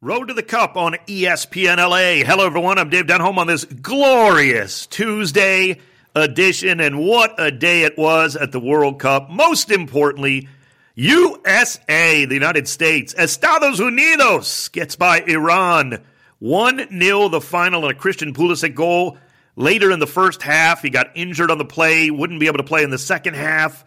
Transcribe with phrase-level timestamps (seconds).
[0.00, 2.24] Road to the Cup on ESPN LA.
[2.24, 2.78] Hello, everyone.
[2.78, 5.80] I'm Dave Denholm on this glorious Tuesday
[6.14, 6.78] edition.
[6.78, 9.28] And what a day it was at the World Cup.
[9.28, 10.48] Most importantly,
[10.94, 15.98] USA, the United States, Estados Unidos gets by Iran.
[16.38, 19.18] 1 0 the final and a Christian Pulisic goal.
[19.56, 22.62] Later in the first half, he got injured on the play, wouldn't be able to
[22.62, 23.84] play in the second half,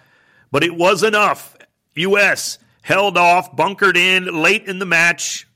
[0.52, 1.56] but it was enough.
[1.96, 2.60] U.S.
[2.82, 5.48] held off, bunkered in late in the match,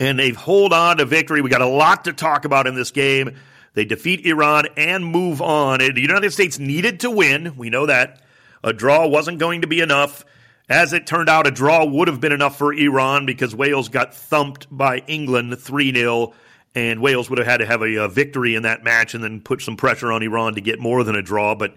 [0.00, 1.40] and they hold on to victory.
[1.40, 3.36] We got a lot to talk about in this game.
[3.74, 5.78] They defeat Iran and move on.
[5.78, 7.56] The United States needed to win.
[7.56, 8.22] We know that.
[8.62, 10.24] A draw wasn't going to be enough.
[10.68, 14.14] As it turned out, a draw would have been enough for Iran because Wales got
[14.14, 16.32] thumped by England 3 0,
[16.74, 19.42] and Wales would have had to have a, a, victory in that match and then
[19.42, 21.54] put some pressure on Iran to get more than a draw.
[21.54, 21.76] But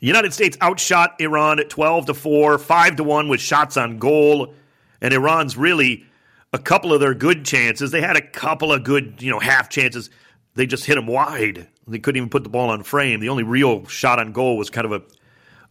[0.00, 3.98] the United States outshot Iran at 12 to 4, 5 to 1 with shots on
[3.98, 4.54] goal,
[5.00, 6.07] and Iran's really
[6.52, 7.90] a couple of their good chances.
[7.90, 10.10] They had a couple of good, you know, half chances.
[10.54, 11.68] They just hit them wide.
[11.86, 13.20] They couldn't even put the ball on frame.
[13.20, 15.02] The only real shot on goal was kind of a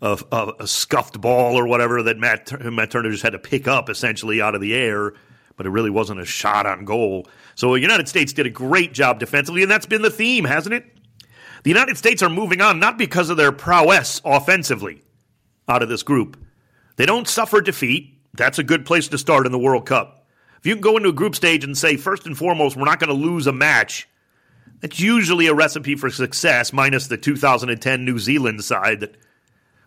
[0.01, 3.67] a, a, a scuffed ball or whatever that Matt Matt Turner just had to pick
[3.67, 5.13] up essentially out of the air,
[5.55, 7.27] but it really wasn't a shot on goal.
[7.55, 10.75] So the United States did a great job defensively, and that's been the theme, hasn't
[10.75, 10.85] it?
[11.63, 15.01] The United States are moving on not because of their prowess offensively
[15.67, 16.37] out of this group.
[16.95, 18.21] They don't suffer defeat.
[18.33, 20.16] That's a good place to start in the World Cup.
[20.59, 22.99] If you can go into a group stage and say, first and foremost, we're not
[22.99, 24.07] going to lose a match,
[24.79, 29.15] that's usually a recipe for success, minus the 2010 New Zealand side that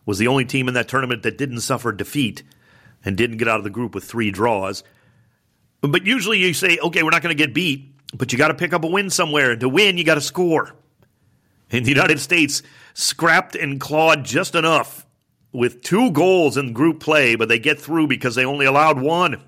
[0.07, 2.43] was the only team in that tournament that didn't suffer defeat
[3.05, 4.83] and didn't get out of the group with three draws.
[5.81, 8.55] But usually you say, okay, we're not going to get beat, but you got to
[8.55, 9.53] pick up a win somewhere.
[9.53, 10.75] And to win, you got to score.
[11.71, 12.63] And the United States
[12.95, 15.07] scrapped and clawed just enough
[15.53, 19.43] with two goals in group play, but they get through because they only allowed one.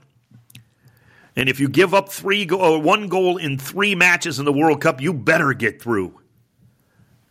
[1.37, 4.53] And if you give up three go- or one goal in three matches in the
[4.53, 6.19] World Cup, you better get through.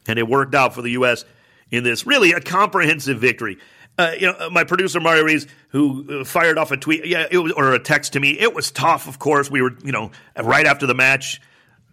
[0.07, 1.23] And it worked out for the U.S.
[1.69, 3.59] in this really a comprehensive victory.
[3.97, 7.28] Uh, you know, uh, my producer Mario Reese, who uh, fired off a tweet, yeah,
[7.29, 8.31] it was, or a text to me.
[8.31, 9.51] It was tough, of course.
[9.51, 11.41] We were, you know, right after the match,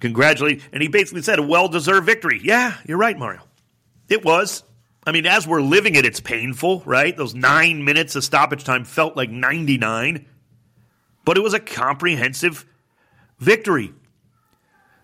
[0.01, 2.41] congratulate, and he basically said a well-deserved victory.
[2.43, 3.43] Yeah, you're right, Mario.
[4.09, 4.63] It was.
[5.07, 7.17] I mean, as we're living it, it's painful, right?
[7.17, 10.25] Those nine minutes of stoppage time felt like 99
[11.29, 12.65] but it was a comprehensive
[13.39, 13.93] victory.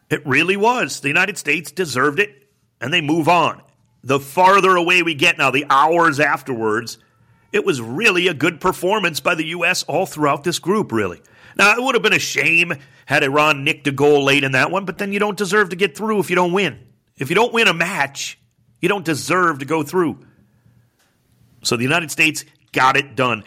[0.09, 1.01] It really was.
[1.01, 2.49] The United States deserved it,
[2.81, 3.61] and they move on.
[4.03, 6.97] The farther away we get now, the hours afterwards,
[7.53, 9.83] it was really a good performance by the U.S.
[9.83, 11.21] all throughout this group, really.
[11.59, 12.73] Now, it would have been a shame
[13.05, 15.77] had Iran nicked a goal late in that one, but then you don't deserve to
[15.77, 16.87] get through if you don't win.
[17.19, 18.39] If you don't win a match,
[18.81, 20.25] you don't deserve to go through.
[21.65, 23.45] So the United States got it done.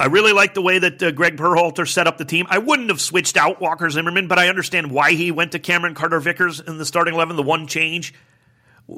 [0.00, 2.46] I really like the way that uh, Greg Berhalter set up the team.
[2.48, 5.94] I wouldn't have switched out Walker Zimmerman, but I understand why he went to Cameron
[5.94, 7.34] Carter Vickers in the starting eleven.
[7.34, 8.14] The one change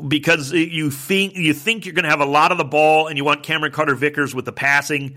[0.08, 3.16] because you think you think you're going to have a lot of the ball, and
[3.16, 5.16] you want Cameron Carter Vickers with the passing.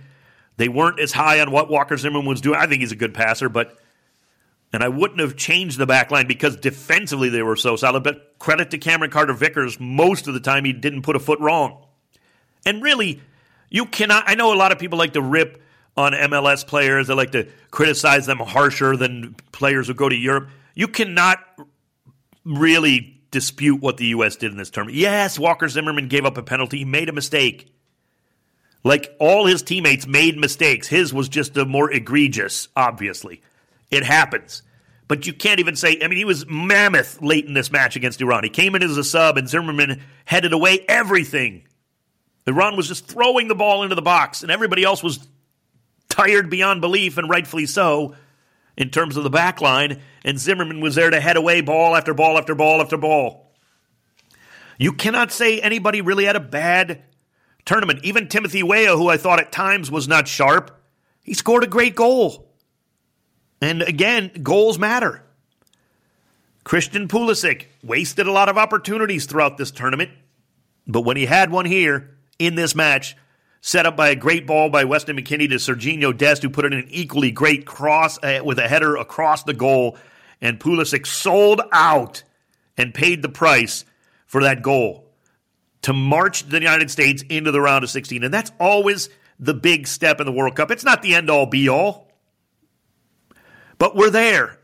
[0.55, 2.57] They weren't as high on what Walker Zimmerman was doing.
[2.57, 3.77] I think he's a good passer, but
[4.71, 8.03] and I wouldn't have changed the back line because defensively they were so solid.
[8.03, 11.39] But credit to Cameron Carter Vickers, most of the time he didn't put a foot
[11.39, 11.85] wrong.
[12.65, 13.21] And really,
[13.69, 14.23] you cannot.
[14.27, 15.61] I know a lot of people like to rip
[15.95, 17.07] on MLS players.
[17.07, 20.49] They like to criticize them harsher than players who go to Europe.
[20.75, 21.39] You cannot
[22.45, 24.35] really dispute what the U.S.
[24.35, 24.97] did in this tournament.
[24.97, 26.79] Yes, Walker Zimmerman gave up a penalty.
[26.79, 27.73] He made a mistake.
[28.83, 30.87] Like all his teammates made mistakes.
[30.87, 33.41] His was just a more egregious, obviously.
[33.89, 34.61] It happens.
[35.07, 38.21] But you can't even say, I mean, he was mammoth late in this match against
[38.21, 38.43] Iran.
[38.43, 41.67] He came in as a sub, and Zimmerman headed away everything.
[42.47, 45.27] Iran was just throwing the ball into the box, and everybody else was
[46.13, 48.15] tired beyond belief, and rightfully so,
[48.77, 52.13] in terms of the back line, and Zimmerman was there to head away ball after
[52.13, 53.51] ball after ball after ball.
[54.77, 57.01] You cannot say anybody really had a bad
[57.65, 58.03] tournament.
[58.03, 60.79] Even Timothy Weah, who I thought at times was not sharp,
[61.23, 62.47] he scored a great goal.
[63.59, 65.23] And again, goals matter.
[66.63, 70.11] Christian Pulisic wasted a lot of opportunities throughout this tournament,
[70.85, 73.15] but when he had one here in this match,
[73.65, 76.73] set up by a great ball by Weston McKennie to Sergiño Dest, who put in
[76.73, 79.97] an equally great cross uh, with a header across the goal.
[80.41, 82.23] And Pulisic sold out
[82.77, 83.85] and paid the price
[84.25, 85.09] for that goal
[85.83, 88.25] to march the United States into the round of 16.
[88.25, 89.07] And that's always
[89.39, 90.69] the big step in the World Cup.
[90.69, 92.11] It's not the end all be all,
[93.77, 94.59] but we're there.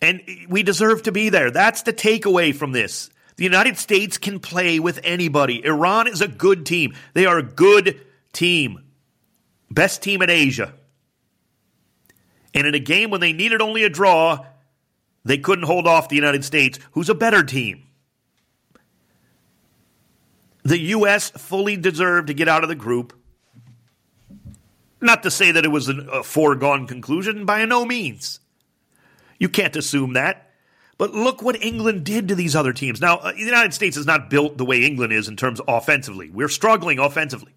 [0.00, 1.50] And we deserve to be there.
[1.50, 3.10] That's the takeaway from this.
[3.36, 5.64] The United States can play with anybody.
[5.64, 6.94] Iran is a good team.
[7.14, 8.00] They are a good
[8.32, 8.84] team.
[9.70, 10.74] Best team in Asia.
[12.54, 14.44] And in a game when they needed only a draw,
[15.24, 17.84] they couldn't hold off the United States, who's a better team.
[20.62, 21.30] The U.S.
[21.30, 23.12] fully deserved to get out of the group.
[25.00, 28.38] Not to say that it was a foregone conclusion, by no means.
[29.38, 30.51] You can't assume that.
[31.02, 33.00] But look what England did to these other teams.
[33.00, 35.66] Now, uh, the United States is not built the way England is in terms of
[35.66, 36.30] offensively.
[36.30, 37.50] We're struggling offensively.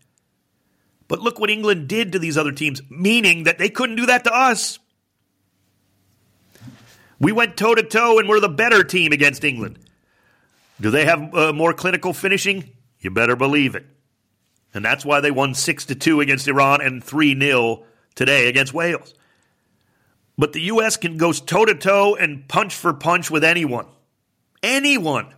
[1.08, 4.24] But look what England did to these other teams, meaning that they couldn't do that
[4.24, 4.80] to us.
[7.20, 9.78] We went toe to toe and we're the better team against England.
[10.82, 12.72] Do they have uh, more clinical finishing?
[13.00, 13.86] You better believe it.
[14.74, 17.84] And that's why they won 6 to 2 against Iran and 3 0
[18.16, 19.14] today against Wales.
[20.38, 20.98] But the U.S.
[20.98, 23.88] can go toe to toe and punch for punch with anyone.
[24.62, 25.34] Anyone.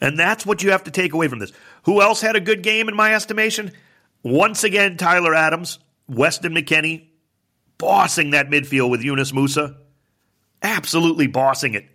[0.00, 1.52] And that's what you have to take away from this.
[1.84, 3.72] Who else had a good game in my estimation?
[4.22, 5.78] Once again, Tyler Adams,
[6.08, 7.08] Weston McKennie,
[7.78, 9.76] bossing that midfield with Yunus Musah.
[10.62, 11.86] absolutely bossing it.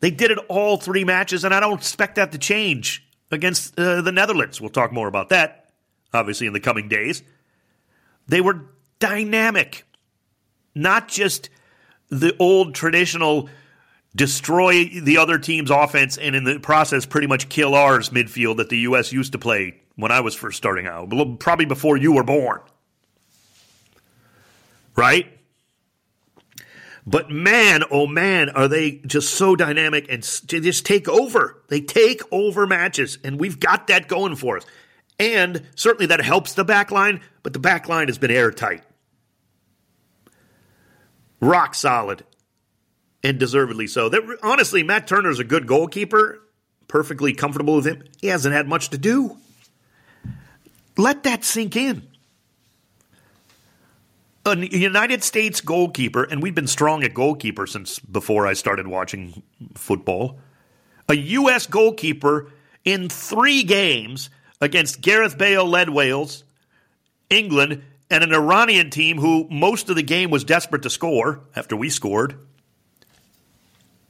[0.00, 4.00] They did it all three matches, and I don't expect that to change against uh,
[4.02, 4.60] the Netherlands.
[4.60, 5.70] We'll talk more about that,
[6.12, 7.22] obviously, in the coming days.
[8.26, 8.66] They were
[8.98, 9.84] dynamic,
[10.78, 11.50] not just
[12.08, 13.48] the old traditional
[14.16, 18.68] destroy the other team's offense and in the process pretty much kill ours midfield that
[18.68, 19.12] the U.S.
[19.12, 21.10] used to play when I was first starting out,
[21.40, 22.60] probably before you were born.
[24.96, 25.38] Right?
[27.06, 31.62] But man, oh man, are they just so dynamic and they just take over.
[31.68, 34.66] They take over matches, and we've got that going for us.
[35.18, 38.84] And certainly that helps the back line, but the back line has been airtight.
[41.40, 42.24] Rock solid,
[43.22, 44.08] and deservedly so.
[44.08, 46.40] That, honestly, Matt Turner's a good goalkeeper,
[46.88, 48.04] perfectly comfortable with him.
[48.20, 49.36] He hasn't had much to do.
[50.96, 52.08] Let that sink in
[54.52, 59.42] a United States goalkeeper, and we've been strong at goalkeeper since before I started watching
[59.74, 60.38] football.
[61.08, 61.66] A U.S.
[61.66, 62.50] goalkeeper
[62.84, 64.30] in three games
[64.60, 66.44] against Gareth Bale led Wales,
[67.30, 71.76] England, and an Iranian team who most of the game was desperate to score after
[71.76, 72.38] we scored.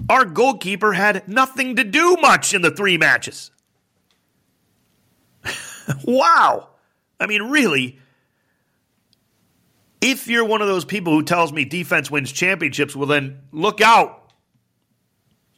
[0.08, 3.50] Our goalkeeper had nothing to do much in the three matches.
[6.04, 6.68] wow.
[7.18, 7.98] I mean, really,
[10.00, 13.80] if you're one of those people who tells me defense wins championships, well, then look
[13.80, 14.32] out.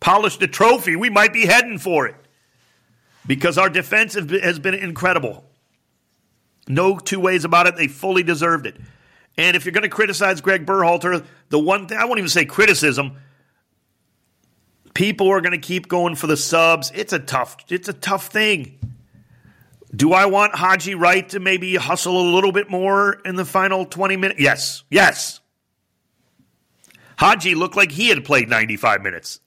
[0.01, 0.97] Polish the trophy.
[0.97, 2.17] We might be heading for it
[3.27, 5.50] because our defense has been incredible.
[6.71, 7.77] No two ways about it.
[7.77, 8.77] They fully deserved it.
[9.37, 12.45] And if you're going to criticize Greg Berhalter, the one thing I won't even say
[12.45, 13.17] criticism.
[14.95, 16.93] People are going to keep going for the subs.
[16.95, 17.57] It's a tough.
[17.69, 18.79] It's a tough thing.
[19.95, 23.85] Do I want Haji Wright to maybe hustle a little bit more in the final
[23.85, 24.41] 20 minutes?
[24.41, 24.85] Yes.
[24.91, 25.41] Yes.
[27.19, 29.41] Haji looked like he had played 95 minutes.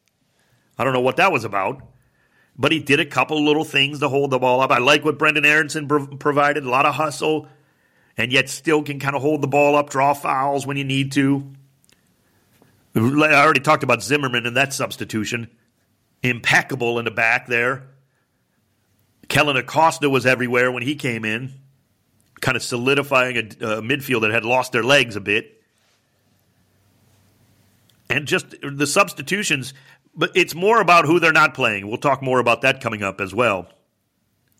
[0.77, 1.81] I don't know what that was about,
[2.57, 4.71] but he did a couple little things to hold the ball up.
[4.71, 5.87] I like what Brenden Aaronson
[6.19, 7.47] provided, a lot of hustle,
[8.17, 11.11] and yet still can kind of hold the ball up, draw fouls when you need
[11.13, 11.51] to.
[12.95, 15.49] I already talked about Zimmerman and that substitution.
[16.21, 17.87] Impeccable in the back there.
[19.29, 21.53] Kellyn Acosta was everywhere when he came in,
[22.39, 25.61] kind of solidifying a, a midfield that had lost their legs a bit.
[28.09, 29.73] And just the substitutions,
[30.15, 31.87] but it's more about who they're not playing.
[31.87, 33.67] We'll talk more about that coming up as well.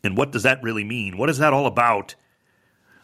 [0.04, 1.18] And what does that really mean?
[1.18, 2.16] What is that all about?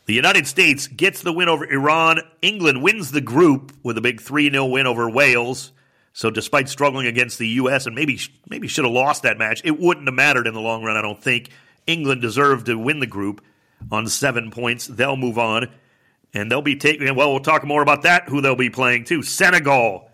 [0.06, 2.22] The United States gets the win over Iran.
[2.42, 5.72] England wins the group with a big 3 0 win over Wales.
[6.14, 7.86] So despite struggling against the U.S.
[7.86, 10.84] and maybe maybe should have lost that match, it wouldn't have mattered in the long
[10.84, 10.98] run.
[10.98, 11.52] I don't think
[11.86, 13.44] England deserved to win the group
[13.92, 14.88] on seven points.
[14.88, 15.70] They'll move on,
[16.34, 17.16] and they'll be taking.
[17.16, 18.28] Well, we'll talk more about that.
[18.28, 19.22] Who they'll be playing too.
[19.22, 20.09] Senegal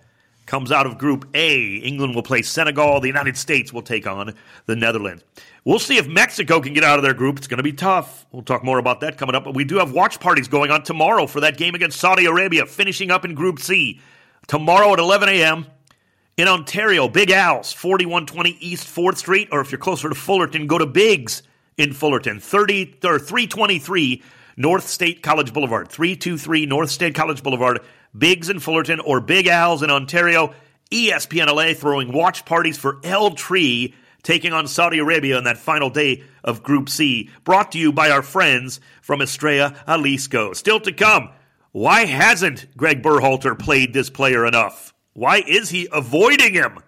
[0.46, 1.78] comes out of Group A.
[1.78, 3.00] England will play Senegal.
[3.00, 4.34] The United States will take on
[4.66, 5.24] the Netherlands.
[5.64, 7.38] We'll see if Mexico can get out of their group.
[7.38, 8.28] It's going to be tough.
[8.32, 9.44] We'll talk more about that coming up.
[9.44, 12.66] But we do have watch parties going on tomorrow for that game against Saudi Arabia,
[12.68, 14.00] finishing up in Group C.
[14.48, 15.66] Tomorrow at 11 a.m.
[16.38, 20.78] In Ontario, Big Al's, 4120 East 4th Street, or if you're closer to Fullerton, go
[20.78, 21.42] to Big's
[21.78, 24.22] in Fullerton, 30 or 323
[24.58, 27.80] North State College Boulevard, 323 North State College Boulevard,
[28.18, 30.54] Big's in Fullerton, or Big Al's in Ontario.
[30.92, 33.94] ESPN LA throwing watch parties for El Tri
[34.24, 37.30] taking on Saudi Arabia on that final day of Group C.
[37.44, 40.54] Brought to you by our friends from Estrella Jalisco.
[40.54, 41.30] Still to come,
[41.72, 44.94] why hasn't Greg Berhalter played this player enough?
[45.14, 46.80] Why is he avoiding him?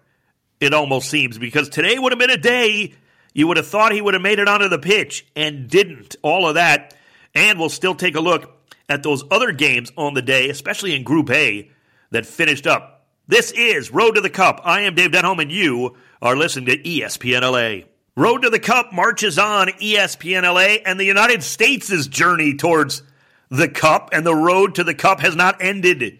[0.60, 2.94] It almost seems because today would have been a day
[3.38, 6.16] you would have thought he would have made it onto the pitch and didn't.
[6.24, 6.96] All of that.
[7.36, 8.57] And we'll still take a look
[8.90, 11.70] at those other games on the day, especially in Group A
[12.12, 13.06] that finished up.
[13.28, 14.62] This is Road to the Cup.
[14.64, 17.86] I am Dave Denholm, and you are listening to ESPN LA.
[18.16, 23.04] Road to the Cup marches on ESPN LA, and the United States' journey towards
[23.50, 26.20] the Cup and the road to the Cup has not ended.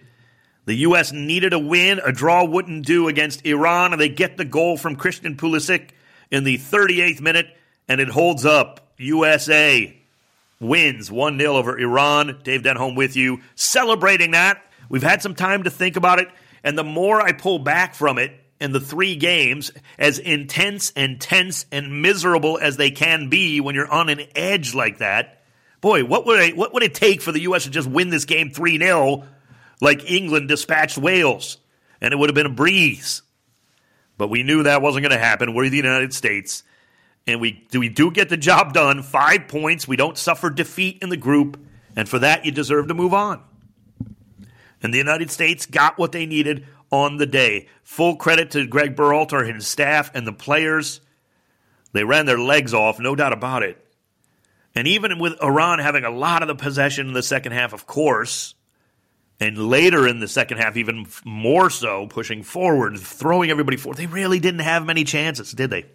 [0.66, 1.14] The U.S.
[1.14, 2.00] needed a win.
[2.04, 5.92] A draw wouldn't do against Iran, and they get the goal from Christian Pulisic
[6.30, 7.48] in the 38th minute,
[7.88, 8.92] and it holds up.
[8.98, 9.97] USA
[10.60, 12.40] wins 1 0 over Iran.
[12.44, 14.64] Dave Denholm with you, celebrating that.
[14.90, 16.30] We've had some time to think about it,
[16.64, 21.22] and the more I pull back from it, and the three games, as intense and
[21.22, 25.44] tense and miserable as they can be when you're on an edge like that,
[25.82, 27.66] boy, what would, I, what would it take for the U.S.
[27.66, 29.24] to just win this game 3 0
[29.80, 31.58] like England dispatched Wales?
[32.02, 33.22] And it would have been a breeze.
[34.18, 35.54] But we knew that wasn't going to happen.
[35.54, 36.64] We're the United States
[37.28, 39.04] and we we do get the job done.
[39.04, 39.88] Five points.
[39.88, 41.60] We don't suffer defeat in the group,
[41.96, 43.44] and for that you deserve to move on.
[44.82, 47.68] And the United States got what they needed on the day.
[47.84, 51.02] Full credit to Greg Berhalter and his staff and the players.
[51.92, 53.84] They ran their legs off, no doubt about it.
[54.76, 57.88] And even with Iran having a lot of the possession in the second half, of
[57.88, 58.54] course,
[59.40, 64.06] and later in the second half, even more so, pushing forward, throwing everybody forward, they
[64.06, 65.86] really didn't have many chances, did they?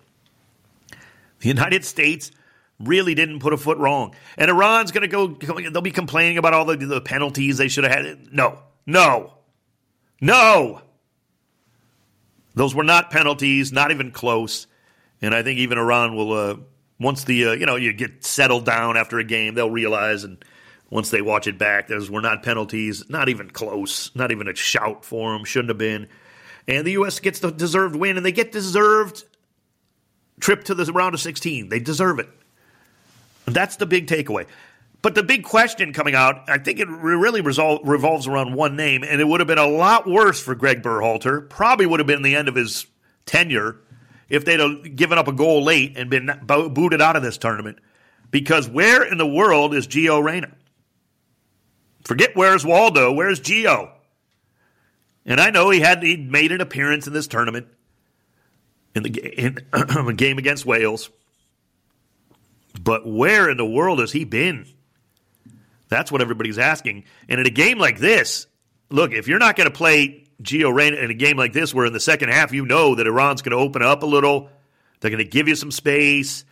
[1.42, 2.30] The United States
[2.78, 4.14] really didn't put a foot wrong.
[4.38, 7.84] And Iran's going to go, they'll be complaining about all the, the penalties they should
[7.84, 8.32] have had.
[8.32, 9.34] No, no,
[10.20, 10.80] no.
[12.54, 14.66] Those were not penalties, not even close.
[15.20, 16.56] And I think even Iran will, uh,
[17.00, 20.44] once the, uh, you know, you get settled down after a game, they'll realize and
[20.90, 24.54] once they watch it back, those were not penalties, not even close, not even a
[24.54, 26.06] shout for them, shouldn't have been.
[26.68, 27.18] And the U.S.
[27.18, 29.24] gets the deserved win, and they get deserved
[30.42, 31.70] trip to the round of 16.
[31.70, 32.28] They deserve it.
[33.46, 34.46] That's the big takeaway.
[35.00, 39.02] But the big question coming out, I think it really resol- revolves around one name,
[39.02, 41.48] and it would have been a lot worse for Greg Berhalter.
[41.48, 42.86] Probably would have been the end of his
[43.26, 43.78] tenure
[44.28, 47.36] if they'd have given up a goal late and been bo- booted out of this
[47.36, 47.78] tournament.
[48.30, 50.52] Because where in the world is Gio Reyna?
[52.04, 53.12] Forget where's Waldo.
[53.12, 53.90] Where's Gio?
[55.26, 57.66] And I know he had he made an appearance in this tournament
[58.94, 61.10] in the in a game against Wales.
[62.80, 64.66] But where in the world has he been?
[65.88, 67.04] That's what everybody's asking.
[67.28, 68.46] And in a game like this,
[68.88, 71.84] look, if you're not going to play Gio Reyna in a game like this, where
[71.84, 74.48] in the second half you know that Iran's going to open up a little,
[75.00, 76.44] they're going to give you some space,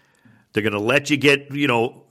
[0.53, 2.05] they're going to let you get, you know,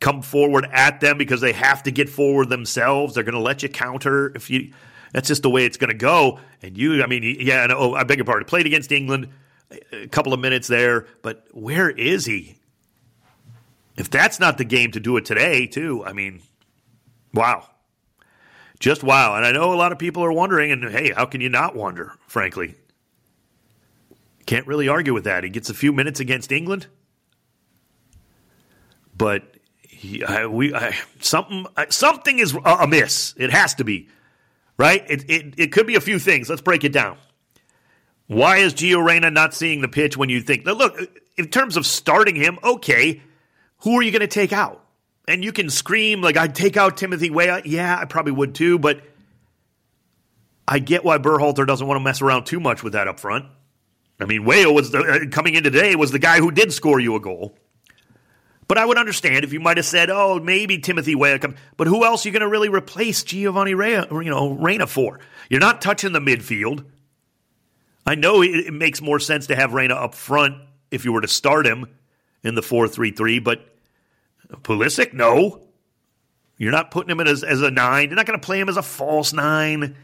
[0.00, 3.14] come forward at them because they have to get forward themselves.
[3.14, 4.72] They're going to let you counter if you.
[5.12, 6.38] That's just the way it's going to go.
[6.62, 8.44] And you, I mean, yeah, oh, I beg your pardon.
[8.44, 9.28] Played against England
[9.92, 12.56] a couple of minutes there, but where is he?
[13.96, 16.42] If that's not the game to do it today, too, I mean,
[17.34, 17.66] wow.
[18.78, 19.36] Just wow.
[19.36, 21.76] And I know a lot of people are wondering, and hey, how can you not
[21.76, 22.76] wonder, frankly?
[24.46, 25.44] Can't really argue with that.
[25.44, 26.86] He gets a few minutes against England,
[29.16, 33.34] but he, I, we I, something something is amiss.
[33.36, 34.08] It has to be,
[34.78, 35.04] right?
[35.08, 36.48] It, it it could be a few things.
[36.48, 37.18] Let's break it down.
[38.30, 40.96] Why is Gio Reyna not seeing the pitch when you think, look,
[41.36, 43.20] in terms of starting him, okay,
[43.78, 44.84] who are you going to take out?
[45.26, 47.60] And you can scream, like, I'd take out Timothy Weah.
[47.64, 49.02] Yeah, I probably would too, but
[50.68, 53.46] I get why Berhalter doesn't want to mess around too much with that up front.
[54.20, 57.00] I mean, Weah was the, uh, coming in today was the guy who did score
[57.00, 57.58] you a goal.
[58.68, 61.88] But I would understand if you might have said, "Oh, maybe Timothy Weah." Come, but
[61.88, 65.18] who else are you going to really replace Giovanni Reyna, you know, Reyna for?
[65.48, 66.84] You're not touching the midfield.
[68.10, 70.56] I know it, it makes more sense to have Reyna up front
[70.90, 71.86] if you were to start him
[72.42, 73.64] in the 4 3 3, but
[74.62, 75.62] Pulisic, no.
[76.56, 78.08] You're not putting him in as, as a nine.
[78.08, 79.94] You're not going to play him as a false nine.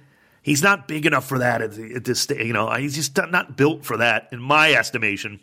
[0.40, 2.46] He's not big enough for that at, at this stage.
[2.46, 5.40] You know, he's just not built for that, in my estimation.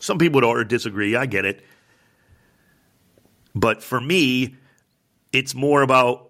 [0.00, 1.14] Some people would disagree.
[1.14, 1.64] I get it.
[3.54, 4.56] But for me,
[5.32, 6.23] it's more about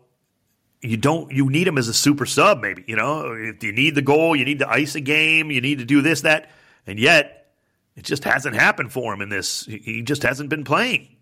[0.85, 3.33] you don't you need him as a super sub maybe you know?
[3.33, 6.03] If you need the goal you need to ice a game you need to do
[6.03, 6.51] this that
[6.87, 7.53] and yet
[7.97, 9.65] it just hasn't happened for him in this.
[9.67, 11.17] He just hasn't been playing.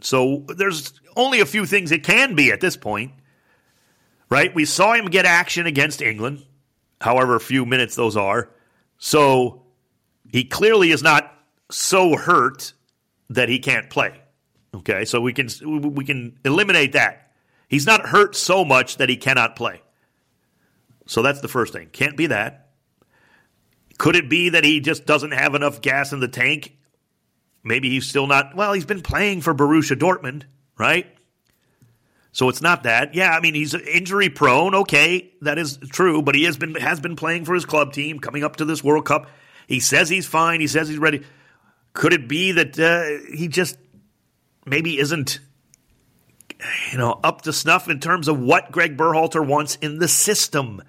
[0.00, 3.12] So there's only a few things it can be at this point
[4.28, 4.52] right?
[4.54, 6.44] We saw him get action against england
[7.00, 8.50] however few minutes those are.
[8.98, 9.62] So
[10.30, 11.32] he clearly is not
[11.70, 12.72] so hurt
[13.28, 14.20] that he can't play
[14.76, 15.04] okay?
[15.04, 15.48] So we can
[15.94, 17.25] we can eliminate that
[17.68, 19.82] He's not hurt so much that he cannot play.
[21.06, 21.88] So that's the first thing.
[21.92, 22.68] Can't be that.
[23.98, 26.76] Could it be that he just doesn't have enough gas in the tank?
[27.64, 28.54] Maybe he's still not.
[28.54, 30.42] Well, he's been playing for Borussia Dortmund,
[30.78, 31.06] right?
[32.32, 33.14] So it's not that.
[33.14, 34.74] Yeah, I mean he's injury prone.
[34.74, 38.18] Okay, that is true, but he has been has been playing for his club team
[38.18, 39.30] coming up to this World Cup.
[39.66, 40.60] He says he's fine.
[40.60, 41.24] He says he's ready.
[41.94, 43.78] Could it be that uh, he just
[44.66, 45.40] maybe isn't
[46.92, 50.82] you know up to snuff in terms of what Greg Berhalter wants in the system?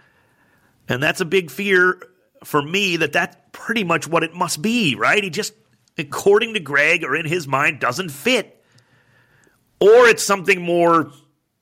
[0.87, 2.01] And that's a big fear
[2.43, 5.23] for me that that's pretty much what it must be, right?
[5.23, 5.53] He just
[5.97, 8.53] according to Greg or in his mind doesn't fit.
[9.79, 11.11] Or it's something more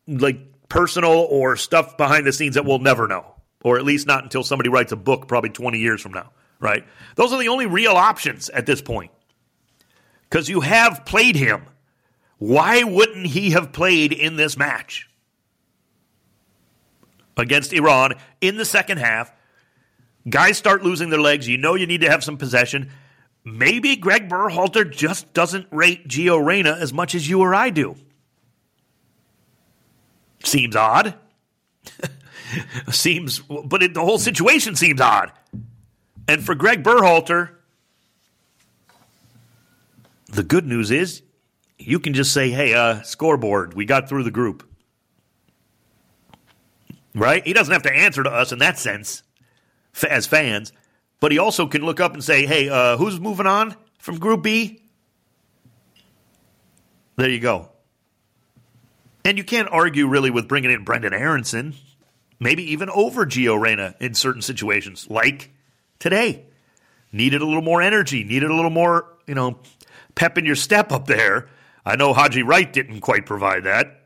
[0.08, 3.26] like personal or stuff behind the scenes that we'll never know,
[3.64, 6.86] or at least not until somebody writes a book probably 20 years from now, right?
[7.16, 9.12] Those are the only real options at this point.
[10.30, 11.66] Because you have played him.
[12.38, 15.10] Why wouldn't he have played in this match
[17.38, 19.32] against Iran in the second half?
[20.28, 21.48] Guys start losing their legs.
[21.48, 22.92] You know you need to have some possession.
[23.44, 27.96] Maybe Greg Berhalter just doesn't rate Gio Reyna as much as you or I do.
[30.44, 31.16] Seems odd.
[32.92, 35.32] seems, but it, the whole situation seems odd.
[36.28, 37.52] And for Greg Berhalter,
[40.28, 41.22] the good news is
[41.78, 44.68] you can just say, hey, uh, scoreboard, we got through the group.
[47.14, 47.46] Right?
[47.46, 49.24] He doesn't have to answer to us in that sense
[50.10, 50.74] as fans,
[51.20, 54.44] but he also can look up and say, hey, uh, who's moving on from Group
[54.44, 54.82] B?
[57.16, 57.70] There you go.
[59.24, 61.74] And you can't argue really with bringing in Brenden Aaronson,
[62.40, 65.52] maybe even over Gio Reyna in certain situations, like
[66.00, 66.46] today.
[67.12, 69.60] Needed a little more energy, needed a little more, you know,
[70.16, 71.48] pep in your step up there.
[71.86, 74.02] I know Haji Wright didn't quite provide that.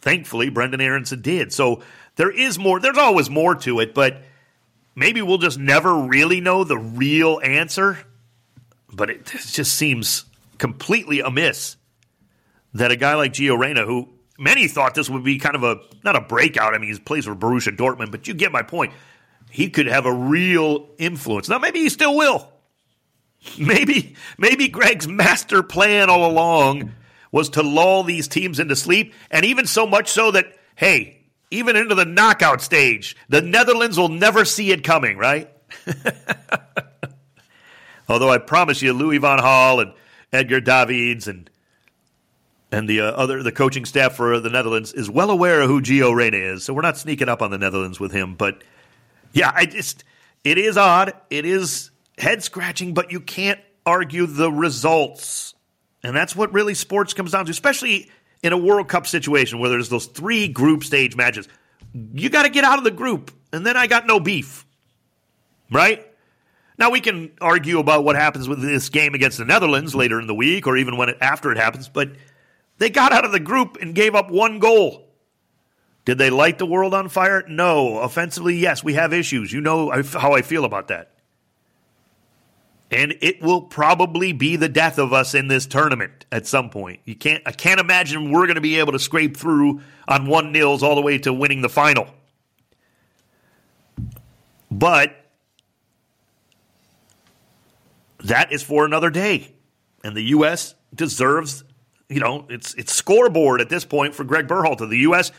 [0.00, 1.52] Thankfully, Brenden Aaronson did.
[1.52, 1.82] So
[2.16, 4.22] there is more, there's always more to it, but
[4.94, 7.98] maybe we'll just never really know the real answer.
[8.92, 10.24] But it just seems
[10.58, 11.76] completely amiss
[12.74, 14.08] that a guy like Gio Reyna, who
[14.38, 16.74] many thought this would be kind of a not a breakout.
[16.74, 18.92] I mean, he plays for Borussia Dortmund, but you get my point.
[19.50, 21.48] He could have a real influence.
[21.48, 22.48] Now, maybe he still will.
[23.58, 26.92] Maybe, maybe Greg's master plan all along
[27.30, 31.76] was to lull these teams into sleep, and even so much so that hey, even
[31.76, 35.18] into the knockout stage, the Netherlands will never see it coming.
[35.18, 35.50] Right?
[38.08, 39.92] Although I promise you, Louis van Gaal and
[40.32, 41.50] Edgar Davids and
[42.70, 45.80] and the uh, other the coaching staff for the Netherlands is well aware of who
[45.80, 46.64] Gio Reyna is.
[46.64, 48.34] So we're not sneaking up on the Netherlands with him.
[48.34, 48.62] But
[49.32, 50.04] yeah, I just
[50.42, 51.14] it is odd.
[51.30, 55.54] It is head scratching, but you can't argue the results,
[56.02, 58.10] and that's what really sports comes down to, especially
[58.42, 61.48] in a World Cup situation where there's those three group stage matches.
[61.92, 64.66] You got to get out of the group, and then I got no beef,
[65.70, 66.06] right?
[66.76, 70.26] Now we can argue about what happens with this game against the Netherlands later in
[70.26, 72.10] the week, or even when it, after it happens, but
[72.78, 75.08] they got out of the group and gave up one goal.
[76.04, 77.44] Did they light the world on fire?
[77.48, 77.98] No.
[77.98, 79.52] Offensively, yes, we have issues.
[79.52, 81.13] You know how I feel about that.
[82.90, 87.00] And it will probably be the death of us in this tournament at some point.
[87.04, 90.52] You can't I can't imagine we're going to be able to scrape through on one
[90.52, 92.06] nils all the way to winning the final.
[94.70, 95.16] But
[98.20, 99.54] that is for another day.
[100.04, 101.64] And the US deserves
[102.08, 104.88] you know, it's it's scoreboard at this point for Greg Berhalter.
[104.88, 105.32] The U.S.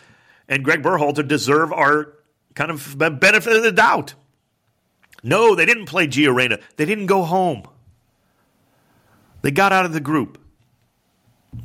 [0.47, 2.13] and Greg Berhalter deserve our
[2.53, 4.15] kind of benefit of the doubt.
[5.25, 6.59] No, they didn't play Gio Reyna.
[6.77, 7.63] They didn't go home.
[9.41, 10.39] They got out of the group,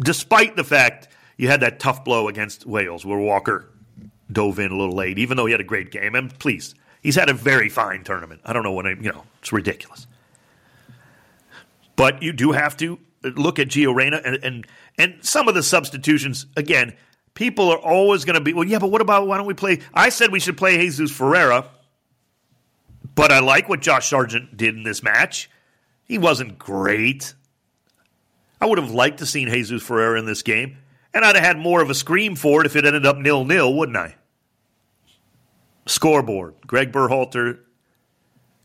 [0.01, 3.67] despite the fact you had that tough blow against Wales where Walker
[4.33, 6.15] dove in a little late, even though he had a great game.
[6.15, 8.41] And please, he's had a very fine tournament.
[8.47, 10.07] I don't know what I, you know, it's ridiculous.
[11.97, 15.63] But you do have to look at Gio Reyna and, and and some of the
[15.63, 16.95] substitutions, again,
[17.35, 19.81] people are always going to be, well, yeah, but what about why don't we play?
[19.93, 21.67] I said we should play Jesus Ferreira,
[23.21, 25.51] but I like what Josh Sargent did in this match.
[26.05, 27.35] He wasn't great.
[28.63, 30.79] I would have liked to seen Jesus Ferreira in this game,
[31.13, 33.45] and I'd have had more of a scream for it if it ended up nil
[33.45, 34.15] nil, wouldn't I?
[35.85, 36.55] Scoreboard.
[36.67, 37.59] Greg Berhalter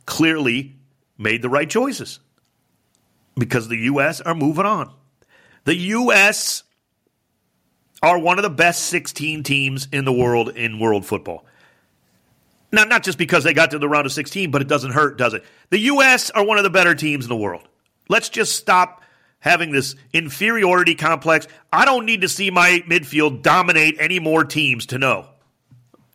[0.05, 0.77] clearly
[1.17, 2.21] made the right choices
[3.37, 4.21] because the U.S.
[4.21, 4.89] are moving on.
[5.65, 6.63] The U.S.
[8.01, 11.45] are one of the best 16 teams in the world in world football.
[12.71, 15.17] Now, not just because they got to the round of 16, but it doesn't hurt,
[15.17, 15.43] does it?
[15.69, 16.29] The U.S.
[16.31, 17.67] are one of the better teams in the world.
[18.09, 19.01] Let's just stop
[19.39, 21.47] having this inferiority complex.
[21.71, 25.27] I don't need to see my midfield dominate any more teams to know.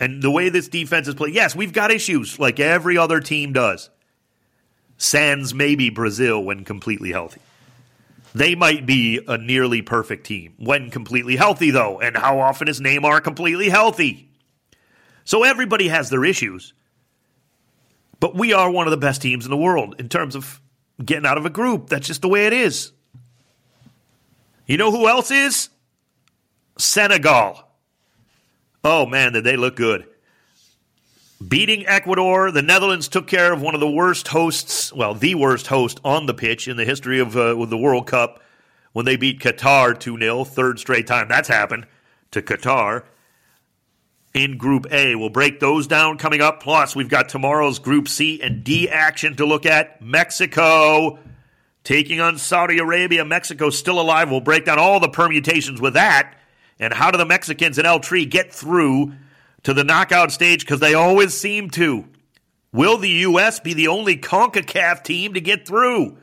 [0.00, 3.52] And the way this defense is played, yes, we've got issues like every other team
[3.52, 3.90] does.
[4.96, 7.40] Sans maybe Brazil when completely healthy.
[8.34, 12.00] They might be a nearly perfect team when completely healthy, though.
[12.00, 14.29] And how often is Neymar completely healthy?
[15.30, 16.74] So everybody has their issues.
[18.18, 20.60] But we are one of the best teams in the world in terms of
[21.04, 21.88] getting out of a group.
[21.88, 22.90] That's just the way it is.
[24.66, 25.68] You know who else is?
[26.78, 27.62] Senegal.
[28.82, 30.04] Oh man, did they look good.
[31.46, 35.68] Beating Ecuador, the Netherlands took care of one of the worst hosts, well, the worst
[35.68, 38.42] host on the pitch in the history of uh, the World Cup
[38.94, 41.86] when they beat Qatar 2 0, third straight time that's happened
[42.32, 43.04] to Qatar
[44.34, 45.14] in Group A.
[45.14, 46.62] We'll break those down coming up.
[46.62, 50.00] Plus, we've got tomorrow's Group C and D action to look at.
[50.00, 51.18] Mexico
[51.84, 53.24] taking on Saudi Arabia.
[53.24, 54.30] Mexico still alive.
[54.30, 56.36] We'll break down all the permutations with that.
[56.78, 59.12] And how do the Mexicans in El Tri get through
[59.64, 62.06] to the knockout stage because they always seem to.
[62.72, 63.60] Will the U.S.
[63.60, 66.16] be the only CONCACAF team to get through?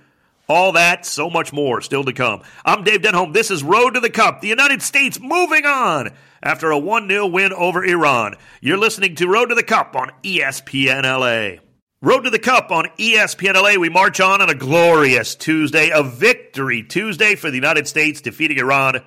[0.49, 2.41] All that, so much more still to come.
[2.63, 3.33] I'm Dave Denholm.
[3.33, 4.39] This is Road to the Cup.
[4.39, 8.35] The United States moving on after a 1 0 win over Iran.
[8.61, 11.61] You're listening to Road to the Cup on ESPN LA.
[12.01, 13.77] Road to the Cup on ESPN LA.
[13.77, 18.57] We march on on a glorious Tuesday, a victory Tuesday for the United States, defeating
[18.57, 19.01] Iran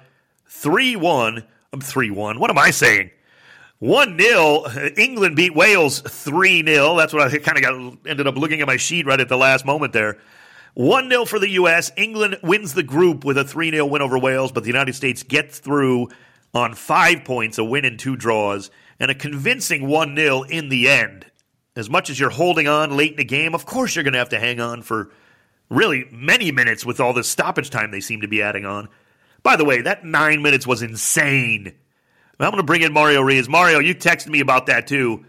[0.47, 1.45] 3 1.
[1.73, 2.39] I'm 3 1.
[2.39, 3.13] What am I saying?
[3.79, 4.65] 1 0.
[4.99, 6.97] England beat Wales 3 0.
[6.97, 9.39] That's what I kind of got ended up looking at my sheet right at the
[9.39, 10.19] last moment there.
[10.75, 11.91] 1 0 for the U.S.
[11.97, 15.23] England wins the group with a 3 0 win over Wales, but the United States
[15.23, 16.09] gets through
[16.55, 20.89] on five points, a win and two draws, and a convincing 1 0 in the
[20.89, 21.27] end.
[21.77, 24.19] As much as you're holding on late in the game, of course you're going to
[24.19, 25.11] have to hang on for
[25.69, 28.89] really many minutes with all this stoppage time they seem to be adding on.
[29.43, 31.75] By the way, that nine minutes was insane.
[32.39, 33.49] I'm going to bring in Mario Ruiz.
[33.49, 35.25] Mario, you texted me about that too.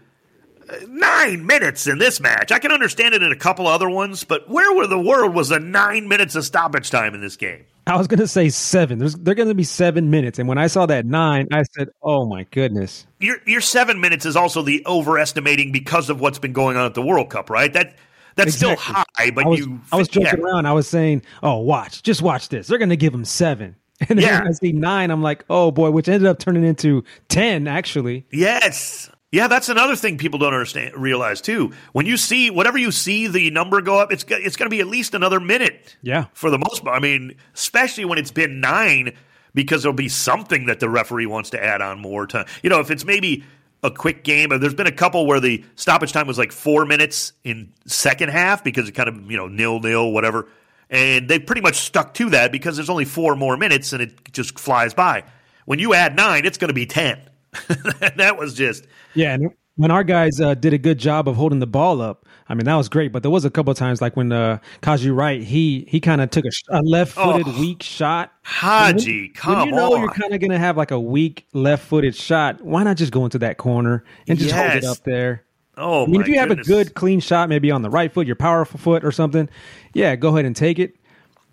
[0.88, 2.50] Nine minutes in this match.
[2.50, 5.50] I can understand it in a couple other ones, but where were the world was
[5.50, 7.64] the nine minutes of stoppage time in this game?
[7.86, 8.98] I was going to say seven.
[8.98, 11.88] There's, they're going to be seven minutes, and when I saw that nine, I said,
[12.02, 16.52] "Oh my goodness!" Your your seven minutes is also the overestimating because of what's been
[16.52, 17.72] going on at the World Cup, right?
[17.72, 17.96] That
[18.36, 18.84] that's exactly.
[18.84, 19.80] still high, but I was, you.
[19.90, 20.44] I was joking yeah.
[20.44, 20.66] around.
[20.66, 22.68] I was saying, "Oh, watch, just watch this.
[22.68, 23.76] They're going to give them seven.
[24.08, 24.44] And then yeah.
[24.44, 28.26] I see nine, I'm like, oh boy, which ended up turning into 10, actually.
[28.32, 29.08] Yes.
[29.32, 31.72] Yeah, that's another thing people don't understand realize too.
[31.92, 34.80] When you see whatever you see the number go up, it's it's going to be
[34.80, 35.96] at least another minute.
[36.02, 36.94] Yeah, for the most part.
[36.94, 39.14] I mean, especially when it's been nine,
[39.54, 42.44] because there'll be something that the referee wants to add on more time.
[42.62, 43.42] You know, if it's maybe
[43.82, 46.84] a quick game, uh, there's been a couple where the stoppage time was like four
[46.84, 50.46] minutes in second half because it kind of you know nil nil whatever.
[50.90, 54.30] And they pretty much stuck to that because there's only four more minutes and it
[54.30, 55.24] just flies by.
[55.64, 57.18] When you add nine, it's going to be 10.
[58.16, 58.86] that was just.
[59.14, 59.34] Yeah.
[59.34, 62.54] And when our guys uh, did a good job of holding the ball up, I
[62.54, 63.12] mean, that was great.
[63.12, 66.30] But there was a couple times like when uh, Haji Wright, he he kind of
[66.30, 68.32] took a, a left footed oh, weak shot.
[68.42, 70.00] Haji, when, come when you know on.
[70.00, 73.12] you're kind of going to have like a weak left footed shot, why not just
[73.12, 74.72] go into that corner and just yes.
[74.72, 75.44] hold it up there?
[75.78, 76.66] Oh, I mean, if you goodness.
[76.66, 79.48] have a good clean shot, maybe on the right foot, your powerful foot or something,
[79.94, 80.96] yeah, go ahead and take it.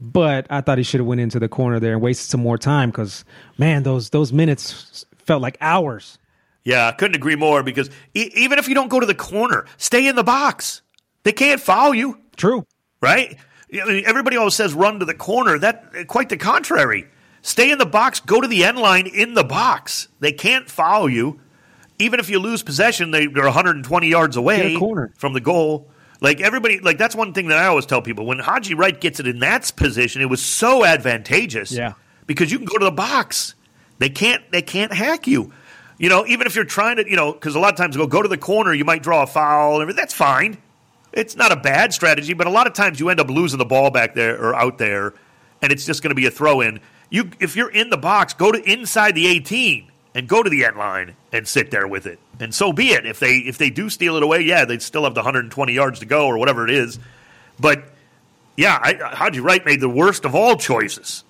[0.01, 2.57] But I thought he should have went into the corner there and wasted some more
[2.57, 3.25] time because
[3.57, 6.17] man, those those minutes felt like hours.
[6.63, 7.63] Yeah, I couldn't agree more.
[7.63, 10.81] Because e- even if you don't go to the corner, stay in the box.
[11.23, 12.19] They can't foul you.
[12.37, 12.65] True,
[13.01, 13.37] right?
[13.71, 15.59] Everybody always says run to the corner.
[15.59, 17.07] That eh, quite the contrary.
[17.41, 18.19] Stay in the box.
[18.19, 20.07] Go to the end line in the box.
[20.19, 21.39] They can't foul you.
[21.97, 24.75] Even if you lose possession, they, are 120 yards away
[25.17, 25.89] from the goal.
[26.21, 28.25] Like everybody, like that's one thing that I always tell people.
[28.25, 31.71] When Haji Wright gets it in that position, it was so advantageous.
[31.71, 31.93] Yeah,
[32.27, 33.55] because you can go to the box.
[33.99, 34.43] They can't.
[34.51, 35.53] They can't hack you.
[35.97, 38.07] You know, even if you're trying to, you know, because a lot of times go
[38.07, 39.85] go to the corner, you might draw a foul.
[39.93, 40.57] That's fine.
[41.11, 43.65] It's not a bad strategy, but a lot of times you end up losing the
[43.65, 45.13] ball back there or out there,
[45.61, 46.79] and it's just going to be a throw in.
[47.09, 50.65] You, if you're in the box, go to inside the 18 and go to the
[50.65, 52.19] end line and sit there with it.
[52.39, 53.05] And so be it.
[53.05, 55.99] If they if they do steal it away, yeah, they'd still have the 120 yards
[55.99, 56.99] to go or whatever it is.
[57.59, 57.83] But
[58.55, 61.23] yeah, I, Haji Wright made the worst of all choices.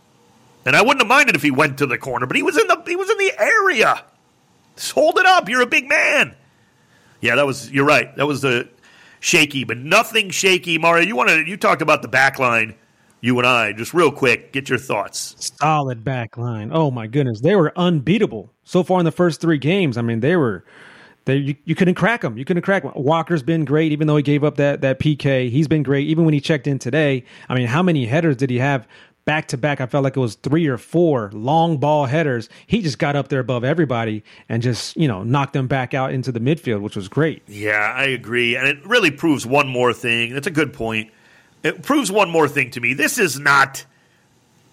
[0.65, 2.67] And I wouldn't have minded if he went to the corner, but he was in
[2.67, 4.04] the he was in the area.
[4.76, 5.50] Just hold it up.
[5.50, 6.36] You're a big man.
[7.22, 8.15] Yeah, that was you're right.
[8.15, 8.69] That was the
[9.19, 10.78] shaky, but nothing shaky.
[10.78, 12.76] Mario, you want to you talked about the back line
[13.22, 15.36] you and I, just real quick, get your thoughts.
[15.60, 16.72] Solid back line.
[16.74, 19.98] Oh my goodness, they were unbeatable so far in the first three games.
[19.98, 20.63] I mean, they were
[21.30, 22.38] they you, you couldn't crack him.
[22.38, 22.92] You couldn't crack them.
[22.96, 25.50] Walker's been great, even though he gave up that that PK.
[25.50, 27.24] He's been great, even when he checked in today.
[27.48, 28.88] I mean, how many headers did he have?
[29.26, 32.50] Back to back, I felt like it was three or four long ball headers.
[32.65, 36.13] He just got up there above everybody and just, you know, knocked them back out
[36.13, 37.44] into the midfield, which was great.
[37.48, 38.56] Yeah, I agree.
[38.56, 40.34] And it really proves one more thing.
[40.34, 41.12] That's a good point
[41.63, 42.94] it proves one more thing to me.
[42.94, 43.86] This is not